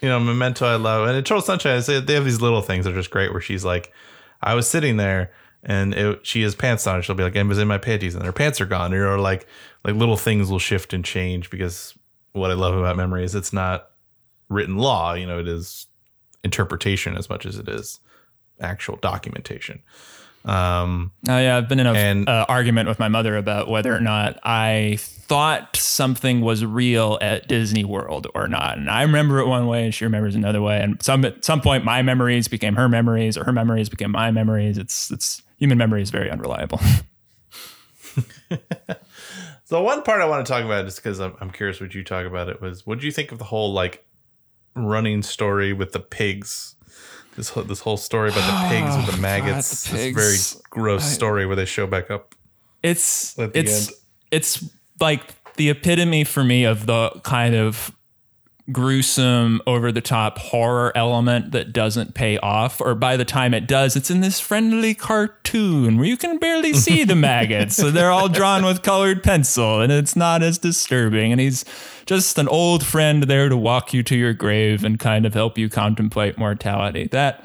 [0.00, 1.06] you know, Memento I love.
[1.08, 3.62] And Eternal Sunshine, they they have these little things that are just great where she's
[3.64, 3.92] like,
[4.42, 5.32] I was sitting there
[5.62, 6.96] and it, she has pants on.
[6.96, 8.94] And she'll be like, I was in my panties and her pants are gone.
[8.94, 9.46] Or like,
[9.84, 11.94] like little things will shift and change because
[12.32, 13.90] what I love about memory is it's not
[14.48, 15.12] written law.
[15.12, 15.86] You know, it is
[16.44, 18.00] interpretation as much as it is
[18.60, 19.82] actual documentation.
[20.44, 24.00] Um, Oh yeah, I've been in an uh, argument with my mother about whether or
[24.00, 28.76] not I thought something was real at Disney World or not.
[28.76, 30.80] And I remember it one way, and she remembers another way.
[30.82, 34.30] And some at some point, my memories became her memories, or her memories became my
[34.30, 34.76] memories.
[34.76, 36.78] It's it's human memory is very unreliable.
[39.66, 42.04] So one part I want to talk about, just because I'm, I'm curious what you
[42.04, 44.04] talk about it, was what do you think of the whole like
[44.74, 46.76] running story with the pigs?
[47.36, 49.84] This whole, this whole story about the pigs with the oh, maggots.
[49.84, 52.34] the This very gross story where they show back up.
[52.82, 53.96] it's it's end.
[54.30, 54.64] it's
[55.00, 57.93] like the epitome for me of the kind of
[58.72, 63.66] gruesome over the top horror element that doesn't pay off or by the time it
[63.66, 68.10] does it's in this friendly cartoon where you can barely see the maggots so they're
[68.10, 71.62] all drawn with colored pencil and it's not as disturbing and he's
[72.06, 75.56] just an old friend there to walk you to your grave and kind of help
[75.58, 77.08] you contemplate mortality.
[77.10, 77.44] That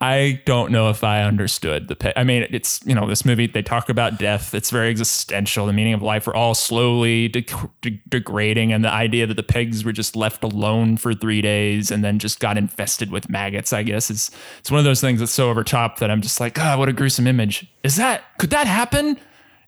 [0.00, 1.94] I don't know if I understood the.
[1.94, 3.46] pa- I mean, it's you know this movie.
[3.46, 4.52] They talk about death.
[4.52, 5.66] It's very existential.
[5.66, 6.26] The meaning of life.
[6.26, 7.46] We're all slowly de-
[7.80, 11.92] de- degrading, and the idea that the pigs were just left alone for three days
[11.92, 13.72] and then just got infested with maggots.
[13.72, 16.40] I guess is it's one of those things that's so over top that I'm just
[16.40, 17.66] like, ah, what a gruesome image.
[17.84, 19.16] Is that could that happen?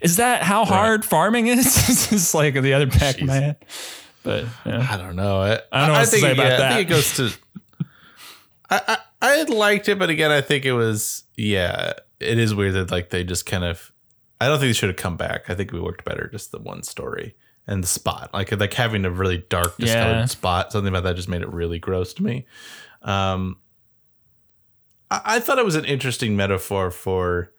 [0.01, 1.65] Is that how hard farming is?
[1.87, 3.57] this is like the other back of my head.
[4.25, 4.87] But yeah.
[4.91, 5.41] I don't know.
[5.41, 6.75] I, I don't know what to think, say about yeah, I that.
[6.75, 7.31] think it goes to.
[8.69, 11.95] I, I liked it, but again, I think it was yeah.
[12.21, 13.93] It is weird that like they just kind of.
[14.41, 15.49] I don't think they should have come back.
[15.49, 17.35] I think we worked better just the one story
[17.67, 20.25] and the spot, like like having a really dark discolored Yeah.
[20.27, 20.73] spot.
[20.73, 22.47] Something about that just made it really gross to me.
[23.03, 23.57] Um,
[25.11, 27.53] I, I thought it was an interesting metaphor for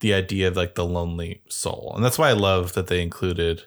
[0.00, 3.64] the idea of like the lonely soul, and that's why I love that they included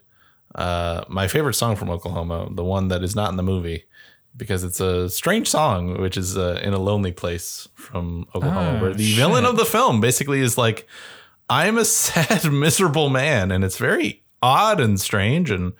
[0.56, 3.86] uh, my favorite song from Oklahoma, the one that is not in the movie,
[4.36, 8.82] because it's a strange song, which is uh, in a lonely place from Oklahoma, Oh,
[8.82, 9.16] where the shit.
[9.18, 10.88] villain of the film basically is like,
[11.50, 13.52] I'm a sad, miserable man.
[13.52, 15.74] And it's very odd and strange and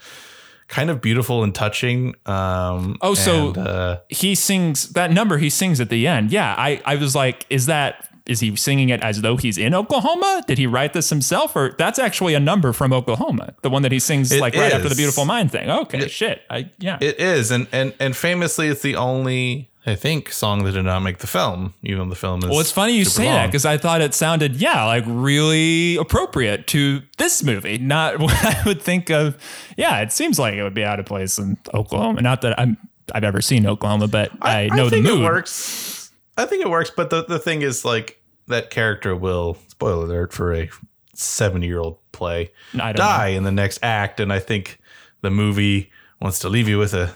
[0.68, 2.14] kind of beautiful and touching.
[2.26, 6.32] Um, Oh, so- and, uh, he sings that number he sings at the end.
[6.32, 9.76] Yeah, I, I was like, is that is he singing it as though he's in
[9.76, 10.44] Oklahoma?
[10.48, 13.92] Did he write this himself, or that's actually a number from Oklahoma, the one that
[13.92, 14.96] he sings It like right after the.
[14.96, 15.70] Beautiful Mind thing?
[15.70, 16.98] Okay, shit, I yeah.
[17.02, 17.52] it is.
[17.52, 21.28] And, and, and famously, it's the only, I think, song that did not make the
[21.28, 22.50] film, even the film is.
[22.50, 26.68] well, it's funny you say that because I thought it sounded yeah like really appropriate
[26.68, 29.38] to this movie, not what I would think of.
[29.76, 32.22] Yeah, it seems like it would be out of place in Oklahoma.
[32.22, 32.78] Not that I'm
[33.14, 35.22] I've ever seen Oklahoma, but I, know the think mood.
[35.22, 36.12] It works.
[36.38, 38.21] I think it works, but the, the thing is, like,
[38.52, 40.70] that character will, spoiler alert for a
[41.14, 42.52] 70 year old play,
[42.94, 44.20] die in the next act.
[44.20, 44.80] And I think
[45.22, 47.14] the movie wants to leave you with a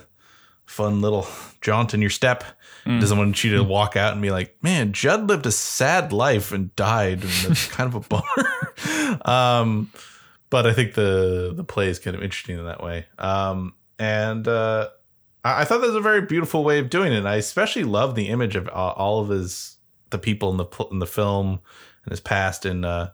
[0.64, 1.26] fun little
[1.60, 2.44] jaunt in your step.
[2.84, 3.00] Mm.
[3.00, 6.52] Doesn't want you to walk out and be like, man, Jud lived a sad life
[6.52, 7.22] and died.
[7.22, 9.20] And that's kind of a bummer.
[9.24, 9.90] um,
[10.50, 13.06] but I think the the play is kind of interesting in that way.
[13.18, 14.90] Um, and uh,
[15.44, 17.18] I, I thought that was a very beautiful way of doing it.
[17.18, 19.75] And I especially love the image of uh, all of his
[20.10, 21.60] the people in the in the film
[22.04, 23.10] and his past in uh,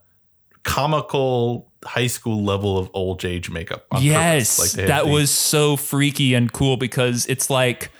[0.62, 3.86] comical high school level of old age makeup.
[3.90, 4.58] on Yes.
[4.58, 7.90] Like that was so freaky and cool because it's like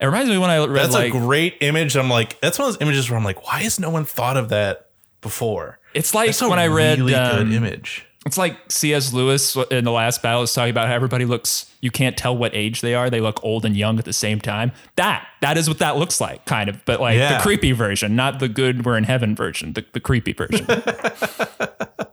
[0.00, 1.96] it reminds me when I read that's like a great image.
[1.96, 4.36] I'm like, that's one of those images where I'm like, why has no one thought
[4.36, 5.78] of that before?
[5.94, 8.06] it's like That's when I read really um, good image.
[8.24, 9.12] It's like C.S.
[9.12, 11.68] Lewis in the last battle is talking about how everybody looks.
[11.80, 13.10] You can't tell what age they are.
[13.10, 14.70] They look old and young at the same time.
[14.94, 16.84] That that is what that looks like, kind of.
[16.84, 17.36] But like Yeah.
[17.38, 19.72] the creepy version, not the good we're in heaven version.
[19.72, 20.66] The, the creepy version.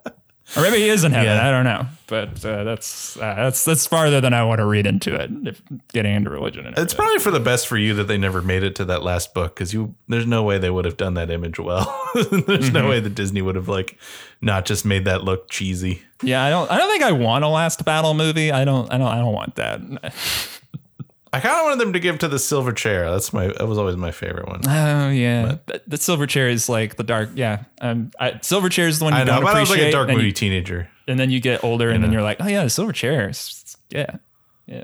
[0.56, 1.28] or maybe he is in heaven.
[1.28, 1.48] Yeah.
[1.48, 1.86] I don't know.
[2.08, 5.30] But uh, that's uh, that's that's farther than I want to read into it.
[5.48, 5.62] If
[5.94, 8.64] getting into religion and It's probably for the best for you that they never made
[8.64, 11.30] it to that last book because you there's no way they would have done that
[11.30, 11.86] image well.
[12.48, 13.98] there's no way that Disney would have like
[14.42, 16.02] not just made that look cheesy.
[16.24, 16.72] yeah, I don't.
[16.72, 18.52] I don't think I want a last battle movie.
[18.52, 18.92] I don't.
[18.92, 19.08] I don't.
[19.08, 19.82] I don't want that.
[21.32, 23.10] I kind of wanted them to give to the silver chair.
[23.12, 24.62] That's my that was always my favorite one.
[24.68, 27.30] Oh yeah, the, the silver chair is like the dark.
[27.36, 29.70] Yeah, um, I, silver chair is the one you I know, don't but I was
[29.70, 30.90] like a dark moody you, teenager.
[31.08, 33.30] and then you get older, and then you're like, oh yeah, the silver chair.
[33.30, 34.18] is- Yeah,
[34.66, 34.84] yeah,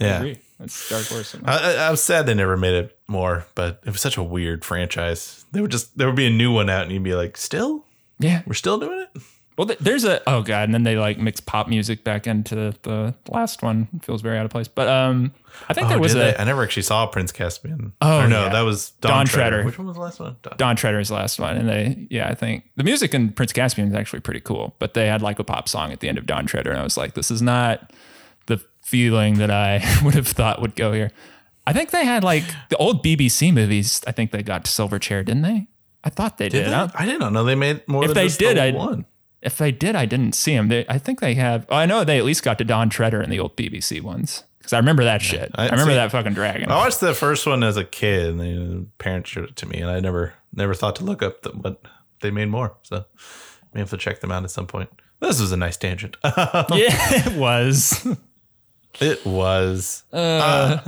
[0.00, 0.34] Yeah.
[0.58, 1.36] That's Dark Horse.
[1.44, 4.22] I, I, I was sad they never made it more, but it was such a
[4.22, 5.44] weird franchise.
[5.50, 7.84] They would just there would be a new one out, and you'd be like, "Still,
[8.20, 8.42] yeah.
[8.46, 9.22] we're still doing it."
[9.56, 13.14] Well, there's a oh god, and then they like mix pop music back into the
[13.28, 13.86] last one.
[13.94, 14.66] It feels very out of place.
[14.66, 15.32] But um,
[15.68, 16.40] I think Oh, there was a?
[16.40, 17.92] I never actually saw Prince Caspian.
[18.02, 18.48] Oh, no, yeah.
[18.48, 19.50] that was Dawn, Dawn Treader.
[19.50, 19.64] Treader.
[19.66, 20.36] Which one was the last one?
[20.42, 20.54] Dawn.
[20.56, 23.94] Dawn Treader's last one, and they yeah, I think the music in Prince Caspian is
[23.94, 24.74] actually pretty cool.
[24.80, 26.82] But they had like a pop song at the end of Dawn Treader, and I
[26.82, 27.92] was like, this is not
[28.46, 31.12] the feeling that I would have thought would go here.
[31.64, 34.02] I think they had like the old BBC movies.
[34.06, 35.68] I think they got to Silver Chair, didn't they?
[36.02, 36.64] I thought they did.
[36.64, 36.74] Did they?
[36.74, 38.02] I- I did not know they made more.
[38.02, 39.06] If than they just did, the I- one.
[39.44, 40.68] If they did, I didn't see them.
[40.68, 41.66] They, I think they have.
[41.68, 44.44] Oh, I know they at least got to Dawn Treader in the old BBC ones
[44.58, 45.50] because I remember that shit.
[45.54, 46.70] I, I- remember see- that fucking dragon.
[46.70, 49.78] I watched the first one as a kid, and the parents showed it to me,
[49.80, 51.82] and I never never thought to look up the, what
[52.20, 52.74] they made more.
[52.82, 53.04] So
[53.74, 54.88] may have to check them out at some point.
[55.20, 56.16] This was a nice tangent.
[56.24, 58.06] yeah, it was.
[59.00, 60.04] it was.
[60.12, 60.78] Uh,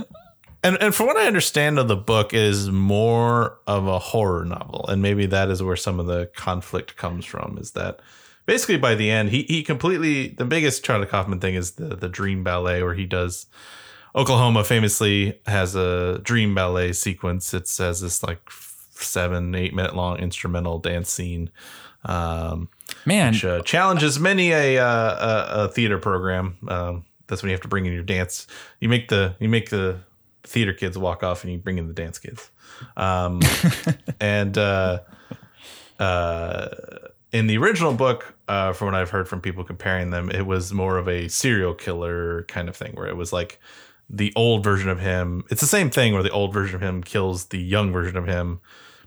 [0.63, 4.45] and and from what I understand of the book, it is more of a horror
[4.45, 7.59] novel, and maybe that is where some of the conflict comes from.
[7.59, 8.01] Is that
[8.47, 12.09] basically by the end, he he completely the biggest Charlie Kaufman thing is the the
[12.09, 13.47] dream ballet where he does.
[14.15, 17.53] Oklahoma famously has a dream ballet sequence.
[17.53, 18.41] It says this like
[18.93, 21.51] seven eight minute long instrumental dance scene.
[22.05, 22.69] Um,
[23.05, 26.57] Man, which uh, challenges many a, uh, a a theater program.
[26.69, 28.47] Um, that's when you have to bring in your dance.
[28.81, 30.01] You make the you make the
[30.45, 32.49] theater kids walk off, and you bring in the dance kids.
[32.97, 33.41] Um,
[34.21, 35.01] and uh,
[35.99, 36.69] uh,
[37.37, 40.73] in the original book, uh, from what I've heard from people comparing them, it was
[40.73, 43.61] more of a serial killer kind of thing, where it was like
[44.09, 45.45] the old version of him.
[45.51, 48.27] It's the same thing where the old version of him kills the young version of
[48.27, 48.61] him,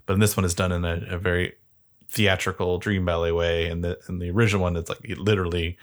[0.06, 1.54] but in this one is done in a, a very
[2.08, 3.66] theatrical dream ballet way.
[3.66, 5.76] And the in the original one it's like he literally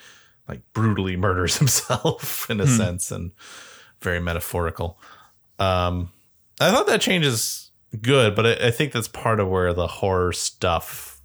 [0.48, 3.32] like brutally murders himself in a sense and
[4.02, 5.00] very metaphorical.
[5.60, 6.12] Um
[6.60, 7.70] i thought that change is
[8.02, 11.17] good but I, I think that's part of where the horror stuff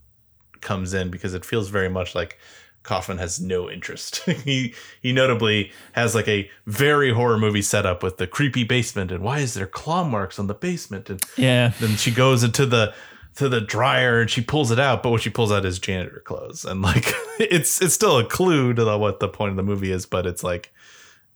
[0.62, 2.38] comes in because it feels very much like
[2.82, 4.16] Kaufman has no interest.
[4.44, 9.22] he he notably has like a very horror movie setup with the creepy basement and
[9.22, 11.72] why is there claw marks on the basement and yeah.
[11.80, 12.94] then she goes into the
[13.34, 16.20] to the dryer and she pulls it out, but what she pulls out is janitor
[16.20, 16.64] clothes.
[16.64, 17.06] And like
[17.38, 20.26] it's it's still a clue to the, what the point of the movie is, but
[20.26, 20.72] it's like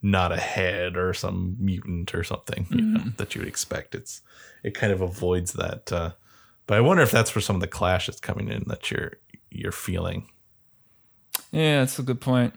[0.03, 3.95] not a head or some mutant or something you know, that you would expect.
[3.95, 4.21] It's
[4.63, 5.93] it kind of avoids that.
[5.93, 6.13] Uh,
[6.67, 9.13] but I wonder if that's where some of the clash is coming in that you're
[9.51, 10.29] you're feeling.
[11.53, 12.55] Yeah, that's a good point.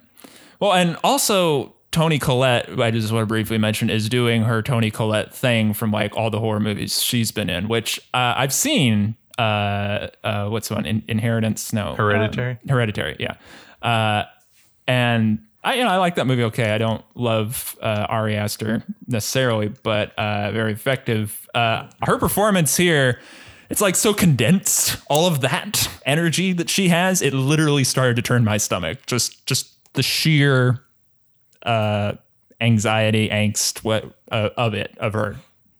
[0.59, 4.91] Well, and also Toni Collette, I just want to briefly mention, is doing her Toni
[4.91, 9.15] Collette thing from like all the horror movies she's been in, which uh, I've seen.
[9.37, 10.85] Uh, uh, what's the one?
[10.85, 11.71] In- Inheritance?
[11.71, 12.51] No, Hereditary?
[12.51, 13.35] Um, Hereditary, yeah.
[13.81, 14.25] Uh,
[14.85, 16.43] and I, you know, I like that movie.
[16.43, 21.47] Okay, I don't love uh, Ari Aster necessarily, but uh, very effective.
[21.55, 23.19] Uh, her performance here,
[23.69, 24.97] it's like so condensed.
[25.09, 29.05] All of that energy that she has, it literally started to turn my stomach.
[29.05, 30.81] Just, just the sheer
[31.63, 32.13] uh,
[32.61, 35.37] anxiety, angst, what uh, of it of her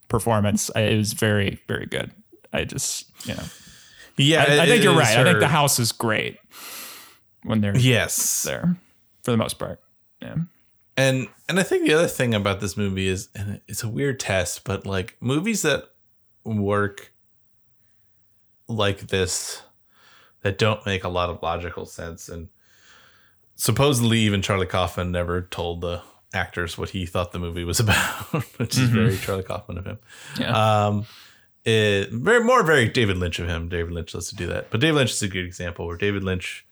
[0.08, 0.70] performance.
[0.74, 2.12] It was very, very good.
[2.52, 3.44] I just, you know,
[4.16, 5.16] Yeah, I, I think you're right.
[5.16, 6.38] I think the house is great
[7.44, 8.76] when they're Yes, there
[9.22, 9.80] for the most part.
[10.20, 10.36] Yeah.
[10.96, 14.20] And and I think the other thing about this movie is, and it's a weird
[14.20, 15.84] test, but like movies that
[16.44, 17.12] work
[18.70, 19.62] like this
[20.42, 22.48] that don't make a lot of logical sense, and
[23.56, 28.02] supposedly even Charlie Kaufman never told the actors what he thought the movie was about,
[28.58, 29.98] which is very Charlie Kaufman of him.
[30.38, 30.86] Yeah.
[30.86, 31.06] Um,
[31.64, 33.68] it very more very David Lynch of him.
[33.68, 36.24] David Lynch loves to do that, but David Lynch is a good example where David
[36.24, 36.66] Lynch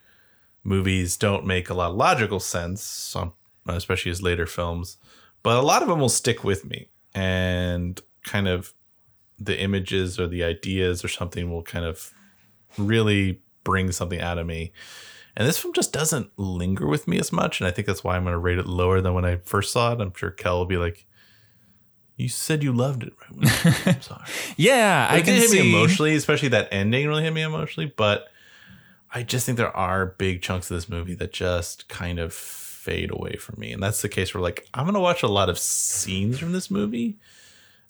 [0.63, 3.15] movies don't make a lot of logical sense,
[3.67, 4.97] especially his later films,
[5.43, 8.73] but a lot of them will stick with me and kind of
[9.39, 12.11] the images or the ideas or something will kind of
[12.77, 14.71] really bring something out of me.
[15.35, 17.61] And this film just doesn't linger with me as much.
[17.61, 19.71] And I think that's why I'm going to rate it lower than when I first
[19.71, 20.01] saw it.
[20.01, 21.05] I'm sure Kel will be like,
[22.17, 23.13] you said you loved it.
[23.21, 23.87] Right?
[23.87, 24.23] I'm sorry.
[24.57, 25.61] Yeah, I I it can hit see.
[25.61, 27.93] me emotionally, especially that ending really hit me emotionally.
[27.95, 28.27] But
[29.13, 33.11] I just think there are big chunks of this movie that just kind of fade
[33.11, 33.71] away from me.
[33.71, 36.69] And that's the case where like I'm gonna watch a lot of scenes from this
[36.69, 37.17] movie.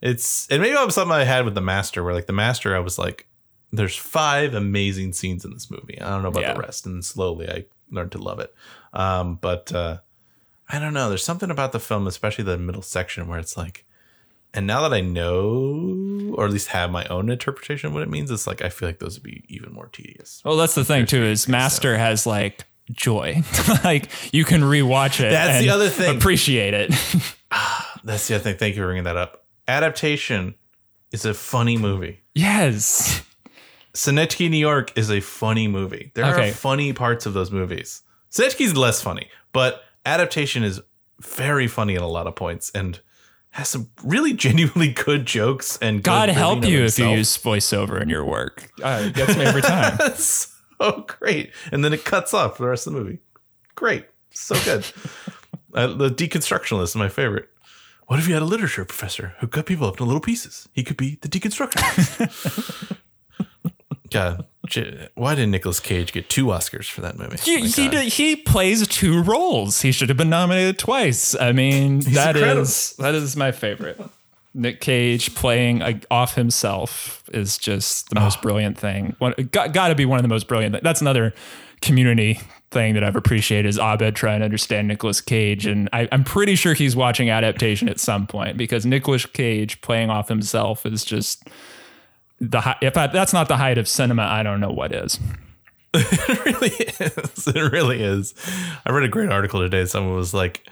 [0.02, 2.76] It's and maybe it was something I had with the master where like the master
[2.76, 3.28] I was like,
[3.72, 6.00] there's five amazing scenes in this movie.
[6.02, 6.54] I don't know about Yeah.
[6.54, 6.86] the rest.
[6.86, 8.54] And slowly I learned to love it.
[8.94, 9.98] Um, but uh
[10.72, 11.10] I don't know.
[11.10, 13.86] There's something about the film, especially the middle section, where it's like,
[14.54, 18.10] and now that I know, or at least have my own interpretation of what it
[18.10, 20.42] means, it's like I feel like those would be even more tedious.
[20.46, 21.24] Well, that's the thing too.
[21.24, 23.42] Is Master has like joy,
[23.84, 25.32] like you can rewatch it.
[25.32, 26.16] That's the other thing.
[26.18, 26.90] Appreciate it.
[28.04, 28.58] That's the other thing.
[28.58, 29.44] Thank you for bringing that up.
[29.70, 30.56] Adaptation
[31.12, 32.22] is a funny movie.
[32.36, 33.22] yes.
[33.94, 36.12] Synecdoche, New York is a funny movie.
[36.14, 36.50] There Okay.
[36.50, 38.02] are funny parts of those movies.
[38.30, 40.80] Synecdoche is less funny, but adaptation is
[41.22, 43.00] very funny at a lot of points and
[43.52, 48.00] has some really genuinely good jokes and good God help you if you use voiceover
[48.02, 48.72] in your work.
[48.82, 49.98] Uh, gets me every time.
[50.82, 51.52] So great.
[51.74, 53.20] And then it cuts off for the rest of the movie.
[53.76, 54.06] Great.
[54.30, 54.86] So good.
[55.74, 57.50] uh, the deconstructionist is my favorite.
[58.10, 60.68] What if you had a literature professor who cut people up into little pieces?
[60.74, 62.98] He could be the deconstructionist.
[64.12, 64.48] God,
[65.14, 67.38] why did Nicolas Cage get two Oscars for that movie?
[67.38, 69.82] He, My he, did- he plays two roles.
[69.82, 71.36] He should have been nominated twice.
[71.40, 72.64] I mean, that incredible.
[72.64, 74.02] is that is my favorite.
[74.56, 79.16] Nick Cage playing uh, off himself is just the most brilliant thing.
[79.20, 80.82] One, got, got to be one of the most brilliant.
[80.82, 81.36] That's another
[81.84, 82.40] community
[82.72, 86.56] thing that I've appreciated is Abed trying to understand Nicolas Cage, and I, I'm pretty
[86.56, 91.48] sure he's watching adaptation at some point because Nicolas Cage playing off himself is just
[92.40, 95.20] the if I, that's not the height of cinema, I don't know what is.
[95.94, 97.48] it really is.
[97.48, 98.36] It really is.
[98.86, 99.86] I read a great article today.
[99.86, 100.68] Someone was like,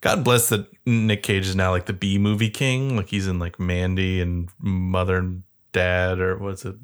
[0.00, 2.96] God bless that Nick Cage is now like the B movie king.
[2.96, 6.76] Like he's in like Mandy and Mother and Dad, or what's it?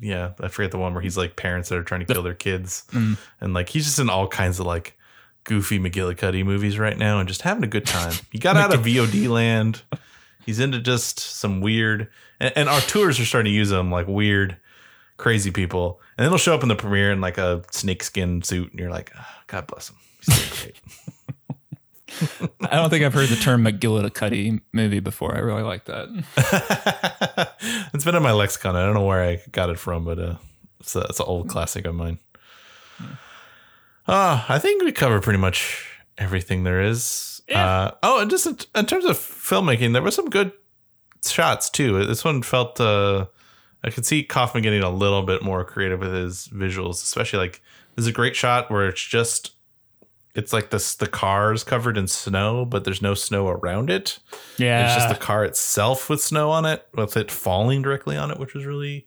[0.00, 2.34] Yeah, I forget the one where he's like parents that are trying to kill their
[2.34, 2.84] kids.
[3.40, 4.96] And like he's just in all kinds of like
[5.44, 8.14] goofy McGillicuddy movies right now and just having a good time.
[8.30, 9.82] He got out of VOD land.
[10.44, 12.08] He's into just some weird,
[12.40, 14.56] and, and auteurs are starting to use him like weird,
[15.16, 16.00] crazy people.
[16.16, 18.90] And then he'll show up in the premiere in like a snakeskin suit, and you're
[18.90, 19.96] like, "Ah, God bless him.
[20.20, 20.80] He's doing great.
[22.60, 25.34] I don't think I've heard the term McGillicuddy movie before.
[25.34, 27.54] I really like that.
[27.94, 28.76] it's been in my lexicon.
[28.76, 30.36] I don't know where I got it from, but uh,
[30.80, 32.18] it's, a, it's an old classic of mine.
[34.06, 35.88] Uh, I think we covered pretty much
[36.18, 37.42] everything there is.
[37.52, 40.52] Uh, oh, and just in, in terms of filmmaking, there were some good
[41.24, 42.04] shots too.
[42.06, 42.80] This one felt.
[42.80, 43.26] Uh,
[43.84, 47.60] I could see Kaufman getting a little bit more creative with his visuals, especially like
[47.94, 49.52] there's a great shot where it's just.
[50.34, 54.18] It's like this the cars covered in snow, but there's no snow around it.
[54.56, 58.30] Yeah, It's just the car itself with snow on it, with it falling directly on
[58.30, 59.06] it, which was really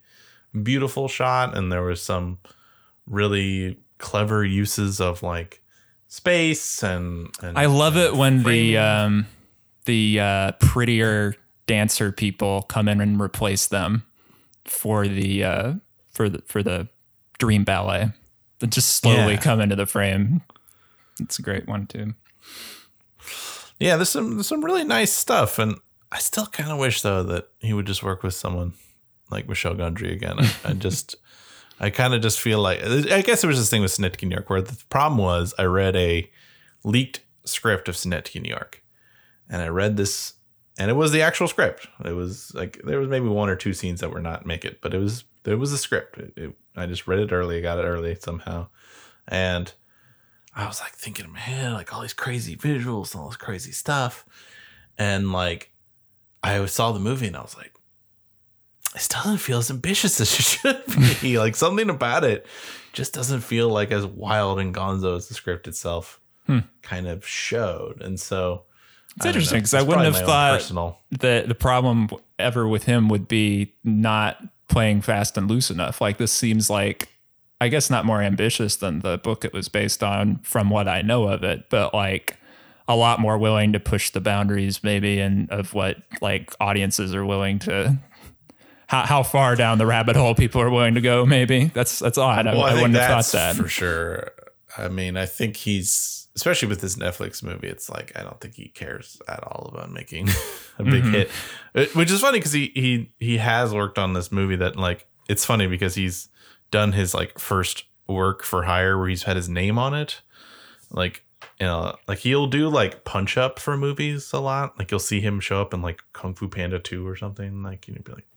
[0.63, 1.57] beautiful shot.
[1.57, 2.38] And there was some
[3.07, 5.61] really clever uses of like
[6.07, 9.26] space and, and I love it when the um,
[9.86, 11.36] the uh, prettier
[11.67, 14.03] dancer people come in and replace them
[14.65, 15.73] for the uh,
[16.11, 16.88] for the for the
[17.39, 18.11] dream ballet.
[18.59, 19.41] They just slowly Yeah.
[19.41, 20.41] come into the frame.
[21.20, 22.13] It's a great one too.
[23.80, 25.76] yeah, there's some there's some really nice stuff, and
[26.11, 28.74] I still kind of wish though that he would just work with someone
[29.30, 30.36] like Michel Gondry again.
[30.39, 31.16] I, I just
[31.80, 34.36] I kind of just feel like I guess it was this thing with Synecdoche, New
[34.36, 36.30] York, where the problem was I read a
[36.84, 38.84] leaked script of Synecdoche, New York,
[39.49, 40.34] and I read this,
[40.78, 41.88] and it was the actual script.
[42.03, 44.80] It was like there was maybe one or two scenes that were not make it,
[44.82, 46.18] but it was there was a script.
[46.18, 48.68] It, it, I just read it early, got it early somehow,
[49.28, 49.74] and
[50.55, 53.37] I was like thinking in my head like all these crazy visuals and all this
[53.37, 54.25] crazy stuff,
[54.97, 55.71] and like
[56.43, 57.73] I saw the movie and I was like,
[58.95, 60.33] it still doesn't feel as ambitious as
[60.63, 61.37] it should be.
[61.45, 62.45] like something about it
[62.93, 66.59] just doesn't feel like as wild and gonzo as the script itself Hmm.
[66.83, 68.01] kind of showed.
[68.03, 68.65] And so
[69.17, 70.99] It's interesting because I wouldn't have thought personal.
[71.09, 74.37] the the problem ever with him would be not
[74.69, 75.99] playing fast and loose enough.
[76.01, 77.09] Like this seems like
[77.61, 81.01] I guess not more ambitious than the book it was based on from what I
[81.01, 82.37] know of it, but like
[82.87, 87.25] a lot more willing to push the boundaries maybe and of what like audiences are
[87.25, 87.97] willing to
[88.87, 92.19] how, how far down the rabbit hole people are willing to go maybe that's that's
[92.19, 94.31] odd I, Well, I, wouldn't have thought that for sure.
[94.77, 97.67] I mean, I think he's especially with this Netflix movie.
[97.69, 100.27] It's like I don't think he cares at all about making
[100.77, 101.27] a big Mhm.
[101.73, 105.07] hit, which is funny because he he he has worked on this movie that like
[105.27, 106.27] it's funny because he's
[106.72, 110.22] done his like first work for hire where he's had his name on it.
[110.91, 111.24] Like
[111.59, 114.78] you know, like he'll do like punch up for movies a lot.
[114.78, 117.63] Like you'll see him show up in like Kung Fu Panda 2 or something.
[117.63, 118.28] Like you'd be like,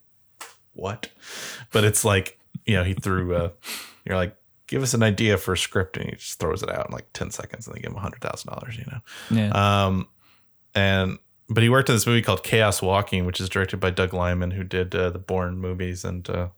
[0.74, 1.10] what?
[1.72, 3.52] But it's like, you know, he threw a
[4.04, 6.86] you're like, give us an idea for a script and he just throws it out
[6.86, 9.00] in like 10 seconds and they give him a hundred thousand dollars, you know.
[9.30, 9.86] Yeah.
[9.86, 10.08] Um,
[10.74, 11.18] and
[11.48, 14.52] but he worked in this movie called Chaos Walking, which is directed by Doug Liman,
[14.52, 16.48] who did uh, the Bourne movies and uh,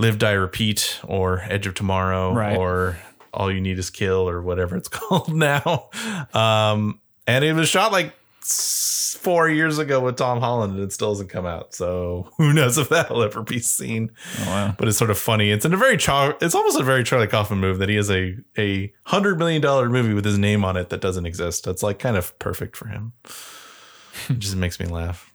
[0.00, 2.56] Live, Die, Repeat, or Edge of Tomorrow, Right.
[2.56, 2.98] or
[3.34, 5.90] All You Need Is Kill, or whatever it's called now.
[6.34, 11.10] Um, and it was shot like four years ago with Tom Holland, and it still
[11.10, 11.74] hasn't come out.
[11.74, 14.10] So who knows if that'll ever be seen?
[14.40, 14.74] oh, wow.
[14.78, 15.50] but it's sort of funny.
[15.50, 18.10] It's in a very char- it's almost a very Charlie Kaufman move that he has
[18.10, 21.64] a a hundred million dollar movie with his name on it that doesn't exist.
[21.64, 23.12] That's like kind of perfect for him.
[24.28, 25.30] it just makes me laugh.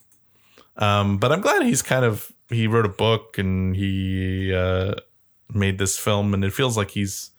[0.78, 4.96] Um, but I'm glad he's kind of he wrote a book and he uh,
[5.54, 7.32] made this film, and it feels like he's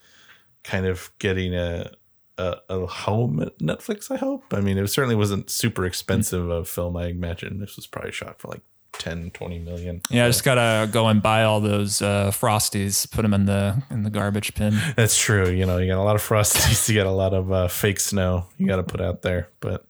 [0.65, 1.93] kind of getting a.
[2.39, 4.53] A, a home at Netflix, I hope.
[4.53, 6.95] I mean, it certainly wasn't super expensive a film.
[6.95, 8.61] I imagine this was probably shot for like
[8.99, 10.01] 10, 20 million.
[10.11, 13.83] Yeah, I just gotta go and buy all those uh, frosties, put them in the
[13.91, 14.79] in the garbage bin.
[14.97, 15.49] That's true.
[15.49, 18.01] You know, you got a lot of frosties, you got a lot of uh, fake
[18.01, 19.49] snow you got to put out there.
[19.61, 19.87] But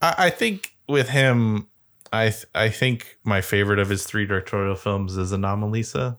[0.00, 1.68] I, I think with him,
[2.16, 6.16] I th- I think my favorite of his three directorial films is Anomalisa.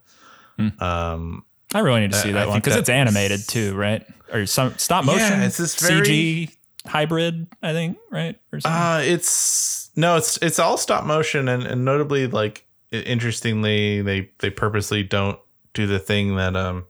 [0.79, 1.43] Um,
[1.73, 4.05] I really need to see that one because it's animated too, right?
[4.33, 5.39] Or some stop motion.
[5.39, 6.01] Yeah, it's this very-
[6.47, 6.55] CG
[6.87, 8.39] hybrid, I think, right?
[8.51, 8.81] Or something.
[8.81, 14.49] uh, it's no, it's it's all stop motion, and, and notably, like interestingly, they they
[14.49, 15.39] purposely don't
[15.73, 16.85] do the thing that um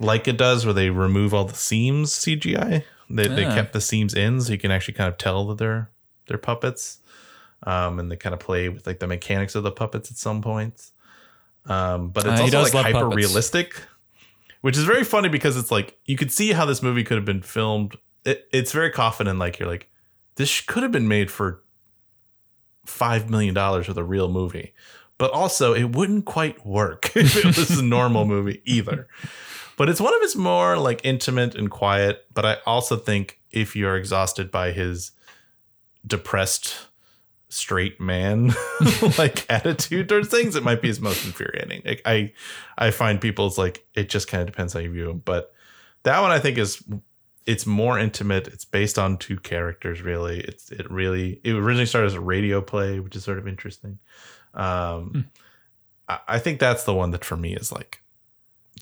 [0.00, 2.84] like it does where they remove all the seams CGI.
[3.10, 3.54] They they Ah.
[3.54, 5.90] kept the seams in so you can actually kind of tell that they're
[6.26, 6.98] they're puppets.
[7.64, 10.42] Um, and they kind of play with like the mechanics of the puppets at some
[10.42, 10.92] points.
[11.66, 13.82] Um, but it's Uh, also like hyper realistic,
[14.60, 17.24] which is very funny because it's like you could see how this movie could have
[17.24, 17.96] been filmed.
[18.24, 19.90] It, it's very confident, like you're like,
[20.36, 21.62] this could have been made for
[22.86, 24.72] five million dollars with a real movie,
[25.18, 29.08] but also it wouldn't quite work if it was a normal movie either.
[29.76, 32.24] But it's one of his more like intimate and quiet.
[32.32, 35.10] But I also think if you're exhausted by his
[36.06, 36.87] depressed
[37.48, 38.52] straight man
[39.18, 41.82] like attitude towards things, it might be his most infuriating.
[41.84, 42.32] Like, I
[42.76, 45.22] I find people's like it just kind of depends how you view him.
[45.24, 45.52] But
[46.02, 46.82] that one I think is
[47.46, 48.48] it's more intimate.
[48.48, 50.40] It's based on two characters, really.
[50.40, 53.98] It's it really it originally started as a radio play, which is sort of interesting.
[54.54, 55.30] Um
[56.08, 58.02] I, I think that's the one that for me is like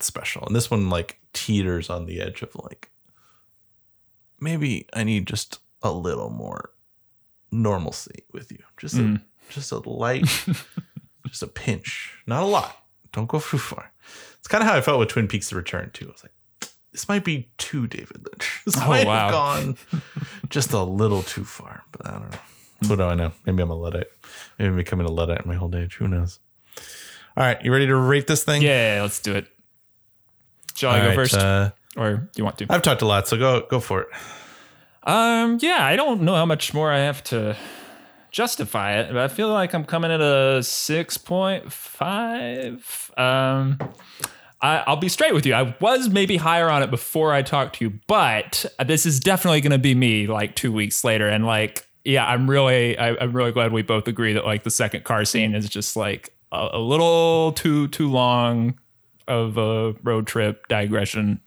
[0.01, 0.45] special.
[0.45, 2.91] And this one like teeters on the edge of like
[4.39, 6.71] maybe I need just a little more
[7.51, 8.59] normalcy with you.
[8.77, 9.21] Just a, Mm.
[9.49, 10.25] just a light,
[11.27, 12.77] just a pinch, not a lot.
[13.13, 13.91] Don't go too far.
[14.39, 16.07] It's kind of how I felt with Twin Peaks: The Return too.
[16.07, 16.33] I was like,
[16.91, 18.61] this might be too David Lynch.
[18.65, 19.23] This Oh, might wow.
[19.25, 19.77] have gone
[20.49, 21.83] just a little too far.
[21.91, 22.37] But I don't know.
[22.87, 23.31] What do I know?
[23.45, 24.07] Maybe I'm a luddite.
[24.59, 25.95] Maybe I'm becoming a luddite my whole age.
[25.95, 26.39] Who knows?
[27.35, 28.61] All right, you ready to rate this thing?
[28.61, 29.47] yeah, let's do it.
[30.75, 32.67] Shall I go right, first, uh, or do you want to?
[32.69, 34.07] I've talked a lot, so go go for it.
[35.07, 37.55] Um, yeah, I don't know how much more I have to
[38.29, 43.09] justify it, but I feel like I'm coming at a six point five.
[43.17, 43.79] Um,
[44.61, 45.53] I, I'll be straight with you.
[45.53, 49.61] I was maybe higher on it before I talked to you, but this is definitely
[49.61, 51.29] going to be me like two weeks later.
[51.29, 54.71] And like, yeah, I'm really, I, I'm really glad we both agree that like the
[54.71, 58.77] second car scene is just like a, a little too too long
[59.25, 61.39] of a road trip digression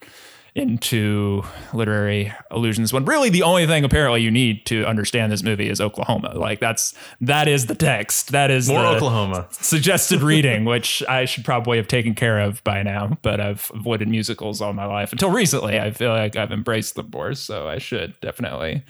[0.61, 1.43] into
[1.73, 5.81] literary allusions when really the only thing apparently you need to understand this movie is
[5.81, 6.35] Oklahoma.
[6.37, 8.31] Like that's that is the text.
[8.33, 9.49] That is More Oklahoma.
[9.51, 14.09] suggested reading, which I should probably have taken care of by now, but I've avoided
[14.09, 15.81] musicals all my life until recently.
[15.81, 18.85] I feel like I've embraced them more, so I should definitely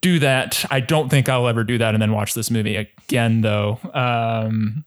[0.00, 0.64] do that.
[0.70, 3.78] I don't think I'll ever do that and then watch this movie again though.
[3.94, 4.84] Um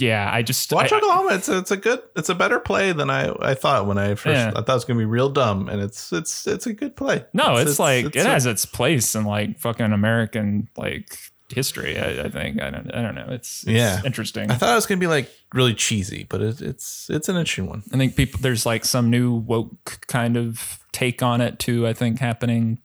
[0.00, 1.34] yeah, I just Watch I- Oklahoma.
[1.34, 2.00] It's a, it's a good.
[2.16, 4.36] It's a better play than I, I thought when I first.
[4.36, 4.48] Yeah.
[4.56, 7.24] I thought it was gonna be real dumb, and it's it's it's a good play.
[7.32, 11.16] No, it's, like it's it a- has its place in like fucking American like
[11.52, 11.98] history.
[11.98, 13.26] I, I think I don't I don't know.
[13.30, 14.00] It's, it's Yeah.
[14.04, 14.50] interesting.
[14.50, 17.68] I thought it was gonna be like really cheesy, but it, it's it's an interesting
[17.68, 17.82] one.
[17.92, 21.86] I think people there's like some new woke kind of take on it too.
[21.88, 22.78] I think happening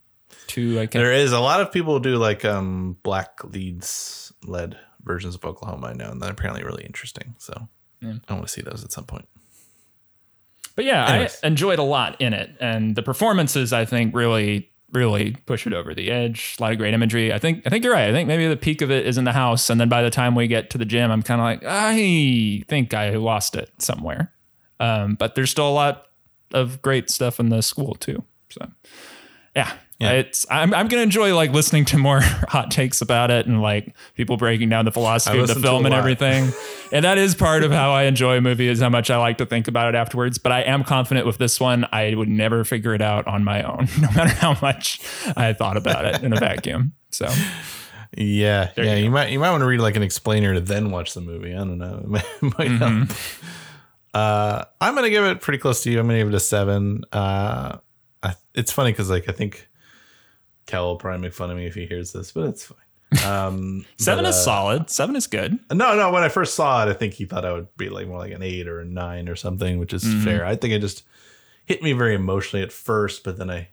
[0.48, 0.80] too.
[0.80, 0.94] I guess.
[1.00, 5.88] There is a lot of people do like um black leads led versions of Oklahoma.
[5.88, 7.36] I know, and they're apparently really interesting.
[7.38, 7.68] So
[8.02, 8.16] Yeah.
[8.28, 9.28] I want to see those at some point.
[10.76, 11.40] But yeah, Anyways.
[11.44, 15.72] I enjoyed a lot in it, and the performances I think really, really push it
[15.74, 16.56] over the edge.
[16.60, 17.32] A lot of great imagery.
[17.32, 18.10] I think I think you're right.
[18.10, 20.10] I think maybe the peak of it is in the house, and then by the
[20.10, 23.70] time we get to the gym, I'm kind of like, I think I lost it
[23.78, 24.34] somewhere.
[24.82, 26.08] Um, but there's still a lot
[26.54, 28.24] of great stuff in the school too.
[28.50, 28.68] So
[29.56, 29.72] yeah.
[30.00, 30.12] Yeah.
[30.12, 32.20] It's I'm I'm gonna enjoy like listening to more
[32.50, 35.96] hot takes about it and like people breaking down the philosophy of the film and
[35.96, 36.52] everything.
[36.92, 39.38] and that is part of how I enjoy a movie is how much I like
[39.38, 40.38] to think about it afterwards.
[40.38, 43.64] But I am confident with this one, I would never figure it out on my
[43.64, 45.00] own, no matter how much
[45.38, 46.92] I thought about it in a vacuum.
[47.12, 47.30] So
[48.18, 48.96] Yeah, yeah.
[48.96, 51.22] you You, might you might want to read like an explainer to then watch the
[51.22, 51.54] movie.
[51.54, 52.04] I don't know.
[52.42, 53.12] Mm-hmm.
[54.14, 56.00] Uh, I'm gonna give it pretty close to you.
[56.00, 57.04] I'm gonna give it a seven.
[57.12, 57.78] Uh,
[58.24, 59.68] I, it's funny because like I think
[60.66, 62.78] Kel will probably make fun of me if he hears this, but it's fine.
[63.26, 64.90] Um, seven but, is uh, solid.
[64.90, 65.58] Seven is good.
[65.72, 66.12] No, no.
[66.12, 68.34] When I first saw it, I think he thought I would be like more like
[68.34, 70.24] an eight or a nine or something, which is Mm-hmm.
[70.26, 70.46] fair.
[70.46, 71.04] I think it just
[71.66, 73.70] hit me very emotionally at first, but then I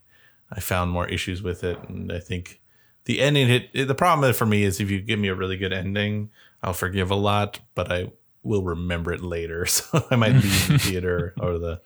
[0.51, 2.61] I found more issues with it, and I think
[3.07, 3.71] the ending hit.
[3.73, 6.31] it- The problem for me is if you give me a really good ending,
[6.63, 8.13] I'll forgive a lot, but I
[8.45, 9.67] will remember it later.
[9.67, 11.81] So I might leave the theater or the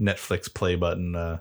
[0.00, 1.38] Netflix play button uh,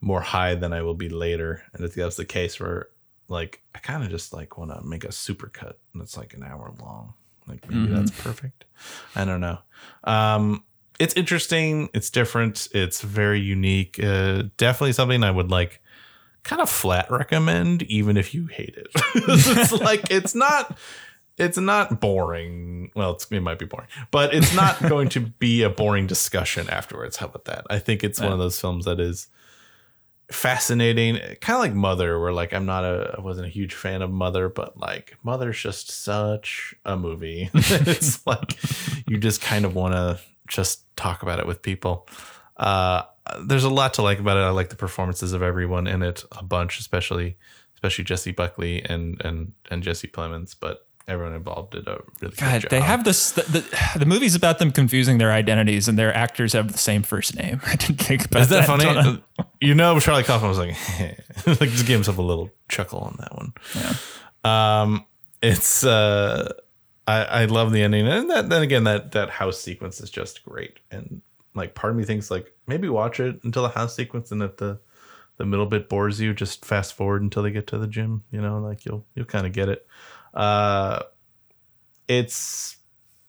[0.00, 2.88] more high than I will be later, and I think that's the case where
[3.28, 6.34] like I kind of just like want to make a super cut and it's like
[6.34, 7.14] an hour long.
[7.46, 8.64] Like maybe that's perfect.
[9.14, 9.58] I don't know.
[10.04, 10.64] Um
[10.98, 14.02] it's interesting, it's different, it's very unique.
[14.02, 15.80] Uh definitely something I would like
[16.42, 18.88] kind of flat recommend even if you hate it.
[19.14, 20.76] it's like it's not
[21.38, 22.90] it's not boring.
[22.94, 26.70] Well, it's, it might be boring, but it's not going to be a boring discussion
[26.70, 27.18] afterwards.
[27.18, 27.66] How about that?
[27.68, 29.28] I think it's one of those films that is
[30.30, 34.02] fascinating kind of like mother where like i'm not a i wasn't a huge fan
[34.02, 37.48] of mother but like mother's just such a movie.
[37.54, 38.58] It's like
[39.06, 40.18] you just kind of want to
[40.48, 42.08] just talk about it with people.
[42.56, 43.02] Uh
[43.44, 44.40] there's a lot to like about it.
[44.40, 47.36] I like the performances of everyone in it a bunch especially
[47.74, 52.36] especially Jessie Buckley and and and jesse plemons but everyone involved did a really good
[52.36, 53.32] God, job they have this.
[53.32, 57.02] The, the, the movie's about them confusing their identities, and their actors have the same
[57.02, 57.60] first name.
[57.66, 58.78] I didn't think about Is that that.
[58.94, 59.22] funny?
[59.60, 60.76] you know, Charlie Kaufman was like,
[61.46, 63.52] like just gave himself a little chuckle on that one.
[63.74, 63.94] Yeah.
[64.82, 65.06] Um,
[65.42, 66.52] it's uh,
[67.06, 70.44] I I love the ending, and that, then again that that house sequence is just
[70.44, 71.22] great, and
[71.54, 74.56] like part of me thinks like maybe watch it until the house sequence, and if
[74.56, 74.80] the
[75.36, 78.24] the middle bit bores you, just fast forward until they get to the gym.
[78.30, 79.86] You know, like you'll you'll kind of get it.
[80.36, 81.02] Uh,
[82.06, 82.76] it's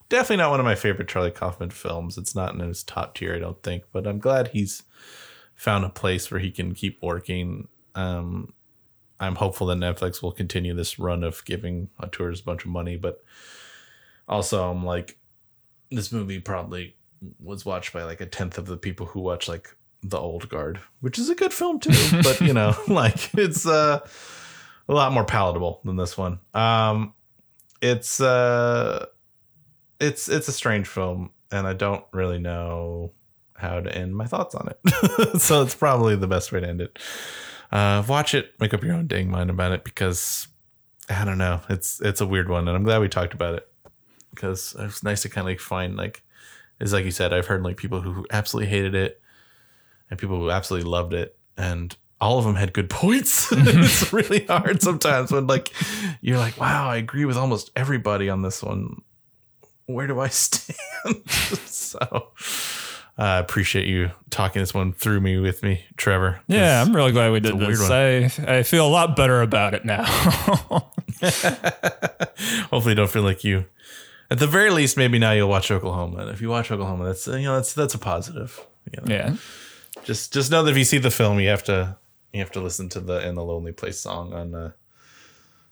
[0.09, 2.17] definitely not one of my favorite Charlie Kaufman films.
[2.17, 4.83] It's not in his top tier, I don't think, but I'm glad he's
[5.55, 7.67] found a place where he can keep working.
[7.95, 8.53] Um,
[9.19, 12.97] I'm hopeful that Netflix will continue this run of giving auteurs a bunch of money,
[12.97, 13.23] but
[14.27, 15.17] also I'm like,
[15.89, 16.95] this movie probably
[17.39, 20.79] was watched by like a tenth of the people who watch like The Old Guard,
[20.99, 21.93] which is a good film too,
[22.23, 24.07] but you know, like it's uh,
[24.87, 26.39] a lot more palatable than this one.
[26.53, 27.13] Um,
[27.81, 29.05] it's uh,
[29.99, 33.11] it's it's a strange film, and I don't really know
[33.55, 35.39] how to end my thoughts on it.
[35.41, 36.99] so it's probably the best way to end it.
[37.71, 40.47] Uh, watch it, make up your own dang mind about it because
[41.09, 41.61] I don't know.
[41.69, 43.67] It's it's a weird one, and I'm glad we talked about it
[44.33, 46.23] because it's nice to kind of like find like
[46.79, 47.33] is like you said.
[47.33, 49.21] I've heard like people who absolutely hated it
[50.09, 53.51] and people who absolutely loved it, and all of them had good points.
[53.51, 55.71] it's really hard sometimes when like
[56.21, 59.01] you're like, wow, I agree with almost everybody on this one.
[59.85, 61.29] Where do I stand?
[61.65, 62.31] so
[63.17, 66.41] I appreciate you talking this one through me with me, Trevor.
[66.47, 68.39] Yeah, I'm really glad we did weird this.
[68.39, 70.03] I, I feel a lot better about it now.
[72.69, 73.65] Hopefully, you don't feel like you.
[74.29, 76.17] At the very least, maybe now you'll watch Oklahoma.
[76.19, 78.59] And if you watch Oklahoma, that's you know that's that's a positive.
[78.91, 79.13] You know?
[79.15, 79.35] yeah.
[80.03, 81.95] Just just know that if you see the film, you have to
[82.33, 84.53] you have to listen to the "In the Lonely Place" song on.
[84.55, 84.71] Uh,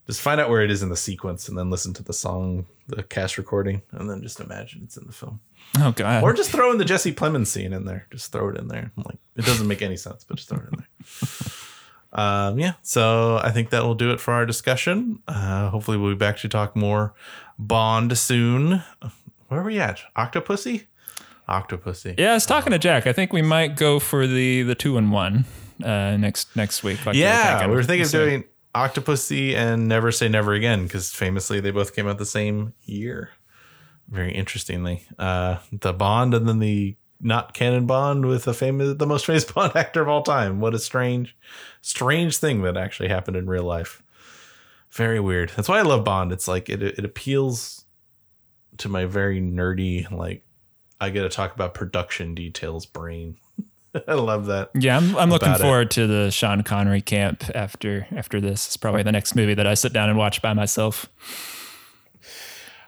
[0.07, 2.67] just find out where it is in the sequence, and then listen to the song,
[2.87, 5.39] the cast recording, and then just imagine it's in the film.
[5.79, 6.21] Oh god.
[6.23, 8.05] Or just throw in the Jesse Plemons scene in there.
[8.11, 8.91] Just throw it in there.
[8.97, 10.87] Like it doesn't make any sense, but just throw it in there.
[12.17, 15.19] Um, yeah, so I think that will do it for our discussion.
[15.27, 17.13] Uh, hopefully, we'll be back to talk more
[17.59, 18.81] Bond soon.
[19.49, 19.99] Where are we at?
[20.15, 20.85] Octopussy?
[21.49, 22.17] Octopussy.
[22.17, 23.05] yeah, I was talking to Jack.
[23.05, 25.43] I think we might go for the the two and one
[25.83, 27.05] uh, next next week.
[27.05, 31.59] Like Yeah, we were thinking of doing Octopussy and Never Say Never Again because famously
[31.59, 33.31] they both came out the same year.
[34.09, 39.07] Very interestingly, uh, the Bond and then the not canon Bond with the famous, the
[39.07, 40.59] most famous Bond actor of all time.
[40.59, 41.35] What a strange,
[41.81, 44.03] strange thing that actually happened in real life.
[44.91, 45.51] Very weird.
[45.55, 46.31] That's why I love Bond.
[46.31, 47.85] It's like it it appeals
[48.77, 50.45] to my very nerdy like
[50.99, 53.37] I get to talk about production details brain.
[54.07, 54.69] I love that.
[54.73, 55.63] Yeah, I'm, I'm looking about it.
[55.63, 58.65] forward to the Sean Connery camp after after this.
[58.67, 61.07] It's probably the next movie that I sit down and watch by myself.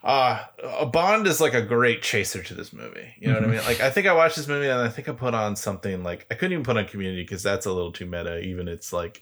[0.03, 3.13] uh, a Bond is like a great chaser to this movie.
[3.19, 3.61] You know what I mean?
[3.65, 6.25] Like, I think I watched this movie and I think I put on something like
[6.31, 8.39] I couldn't even put on Community because that's a little too meta.
[8.39, 9.21] Even it's like,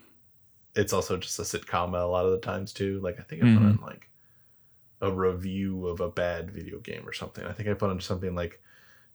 [0.75, 2.99] it's also just a sitcom a lot of the times too.
[3.01, 3.79] Like, I think I put Mhm.
[3.79, 4.09] on like
[5.01, 7.43] a review of a bad video game or something.
[7.45, 8.61] I think I put on something like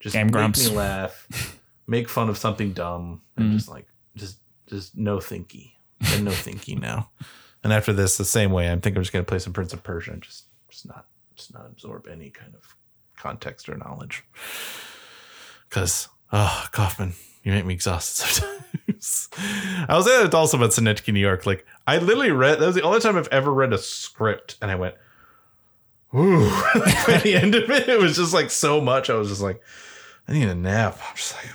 [0.01, 0.69] just Game make Grumps.
[0.71, 1.27] me laugh,
[1.91, 3.57] make fun of something dumb, and Mm.
[3.57, 3.87] just like
[4.17, 4.39] just
[4.69, 5.73] just no thinky
[6.13, 7.11] and no thinky now.
[7.63, 9.83] And after this, the same way, I think I'm just gonna play some Prince of
[9.83, 11.05] Persia and just just not
[11.37, 12.75] just not absorb any kind of
[13.19, 14.25] context or knowledge.
[15.69, 17.13] Because oh Kaufman,
[17.43, 19.29] you make me exhausted sometimes.
[19.89, 21.45] I was saying that also about Synecdoche, New York.
[21.45, 24.71] Like I literally read that was the only time I've ever read a script and
[24.71, 24.95] I went,
[26.15, 26.49] ooh.
[27.07, 29.11] by the end of it, it was just like so much.
[29.11, 29.61] I was just like,
[30.27, 30.99] I need a nap.
[31.11, 31.55] I'm just like.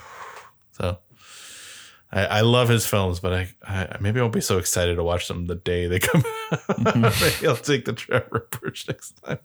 [2.12, 5.04] I, I love his films, but I, I maybe I won't be so excited to
[5.04, 6.96] watch them the day they come out.
[6.96, 9.40] maybe I'll take the Trevor approach next time.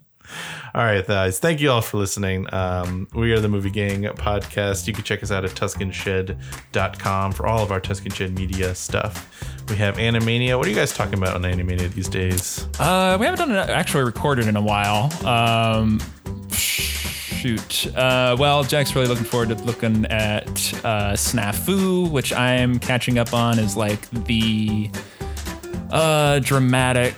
[0.75, 1.41] All right, guys.
[1.41, 2.47] Thank you all for listening.
[2.55, 4.87] Um, we are the Movie Gang podcast.
[4.87, 9.29] You can check us out at TuscanShed.com for all of our Tuscan Shed media stuff.
[9.69, 10.57] We have Animania.
[10.57, 12.67] What are you guys talking about on Animania these days?
[12.79, 15.13] Uh, we haven't done it actually recorded in a while.
[15.27, 16.01] Um,
[17.41, 17.97] shoot.
[17.97, 20.47] Uh, well, Jack's really looking forward to looking at
[20.85, 24.91] uh, Snafu, which I'm catching up on, is like the
[25.91, 27.15] uh, dramatic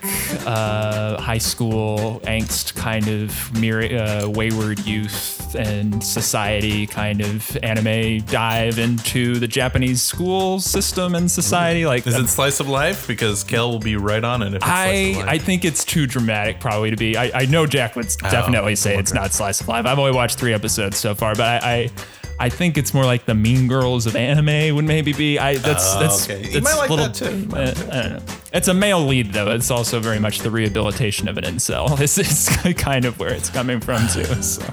[0.46, 8.78] uh, high school angst kind of uh, wayward youth and society kind of anime dive
[8.78, 11.86] into the Japanese school system and society.
[11.86, 13.07] Like Is it Slice of Life?
[13.09, 16.90] Because Kel will be right on it if I I think it's too dramatic probably
[16.90, 17.16] to be.
[17.16, 19.86] I, I know Jack would definitely say it's not slice of life.
[19.86, 21.90] I've only watched three episodes so far, but I I,
[22.38, 25.38] I think it's more like the Mean Girls of anime would maybe be.
[25.38, 26.42] I that's Oh, that's okay.
[26.48, 27.48] That's like little, that too.
[27.55, 27.61] Uh,
[27.94, 28.34] I don't know.
[28.53, 29.50] It's a male lead though.
[29.50, 31.96] It's also very much the rehabilitation of an incel.
[32.03, 34.24] This is kind of where it's coming from too.
[34.42, 34.64] So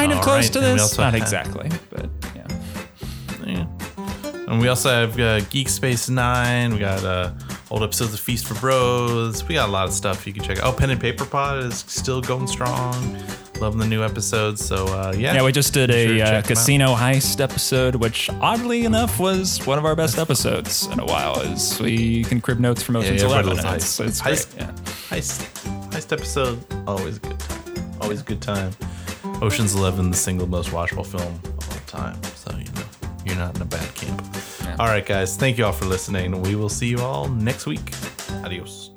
[0.00, 0.82] kind of All close right, to and we this.
[0.82, 2.46] also Not have- exactly, but yeah.
[3.46, 3.66] Yeah.
[4.48, 6.72] And we also have uh, Geek Space Nine.
[6.72, 7.32] We got uh,
[7.70, 9.42] old episodes of Feast for Bros.
[9.48, 10.64] We got a lot of stuff you can check out.
[10.64, 13.16] Oh, Pen and Paper Pod is still going strong.
[13.60, 14.64] Loving the new episodes.
[14.64, 16.44] So uh, yeah, Yeah, we just did sure a uh, out.
[16.44, 21.40] casino heist episode, which oddly enough was one of our best episodes in a while.
[21.40, 23.58] As we can crib notes from Ocean's yeah, Eleven.
[23.58, 24.06] and It's, heist.
[24.06, 24.34] it's great.
[24.36, 24.56] Heist.
[24.58, 24.70] Yeah.
[25.08, 26.64] heist heist episode.
[26.86, 27.96] Always a good time.
[28.02, 28.70] Always a good time.
[29.42, 32.22] Ocean's Eleven, the single most watchable film of all time.
[32.22, 32.84] So you know
[33.24, 34.22] you're not in a bad camp.
[34.62, 34.76] Yeah.
[34.78, 35.36] All right, guys.
[35.36, 36.42] Thank you all for listening.
[36.42, 37.92] We will see you all next week.
[38.44, 38.92] Adios.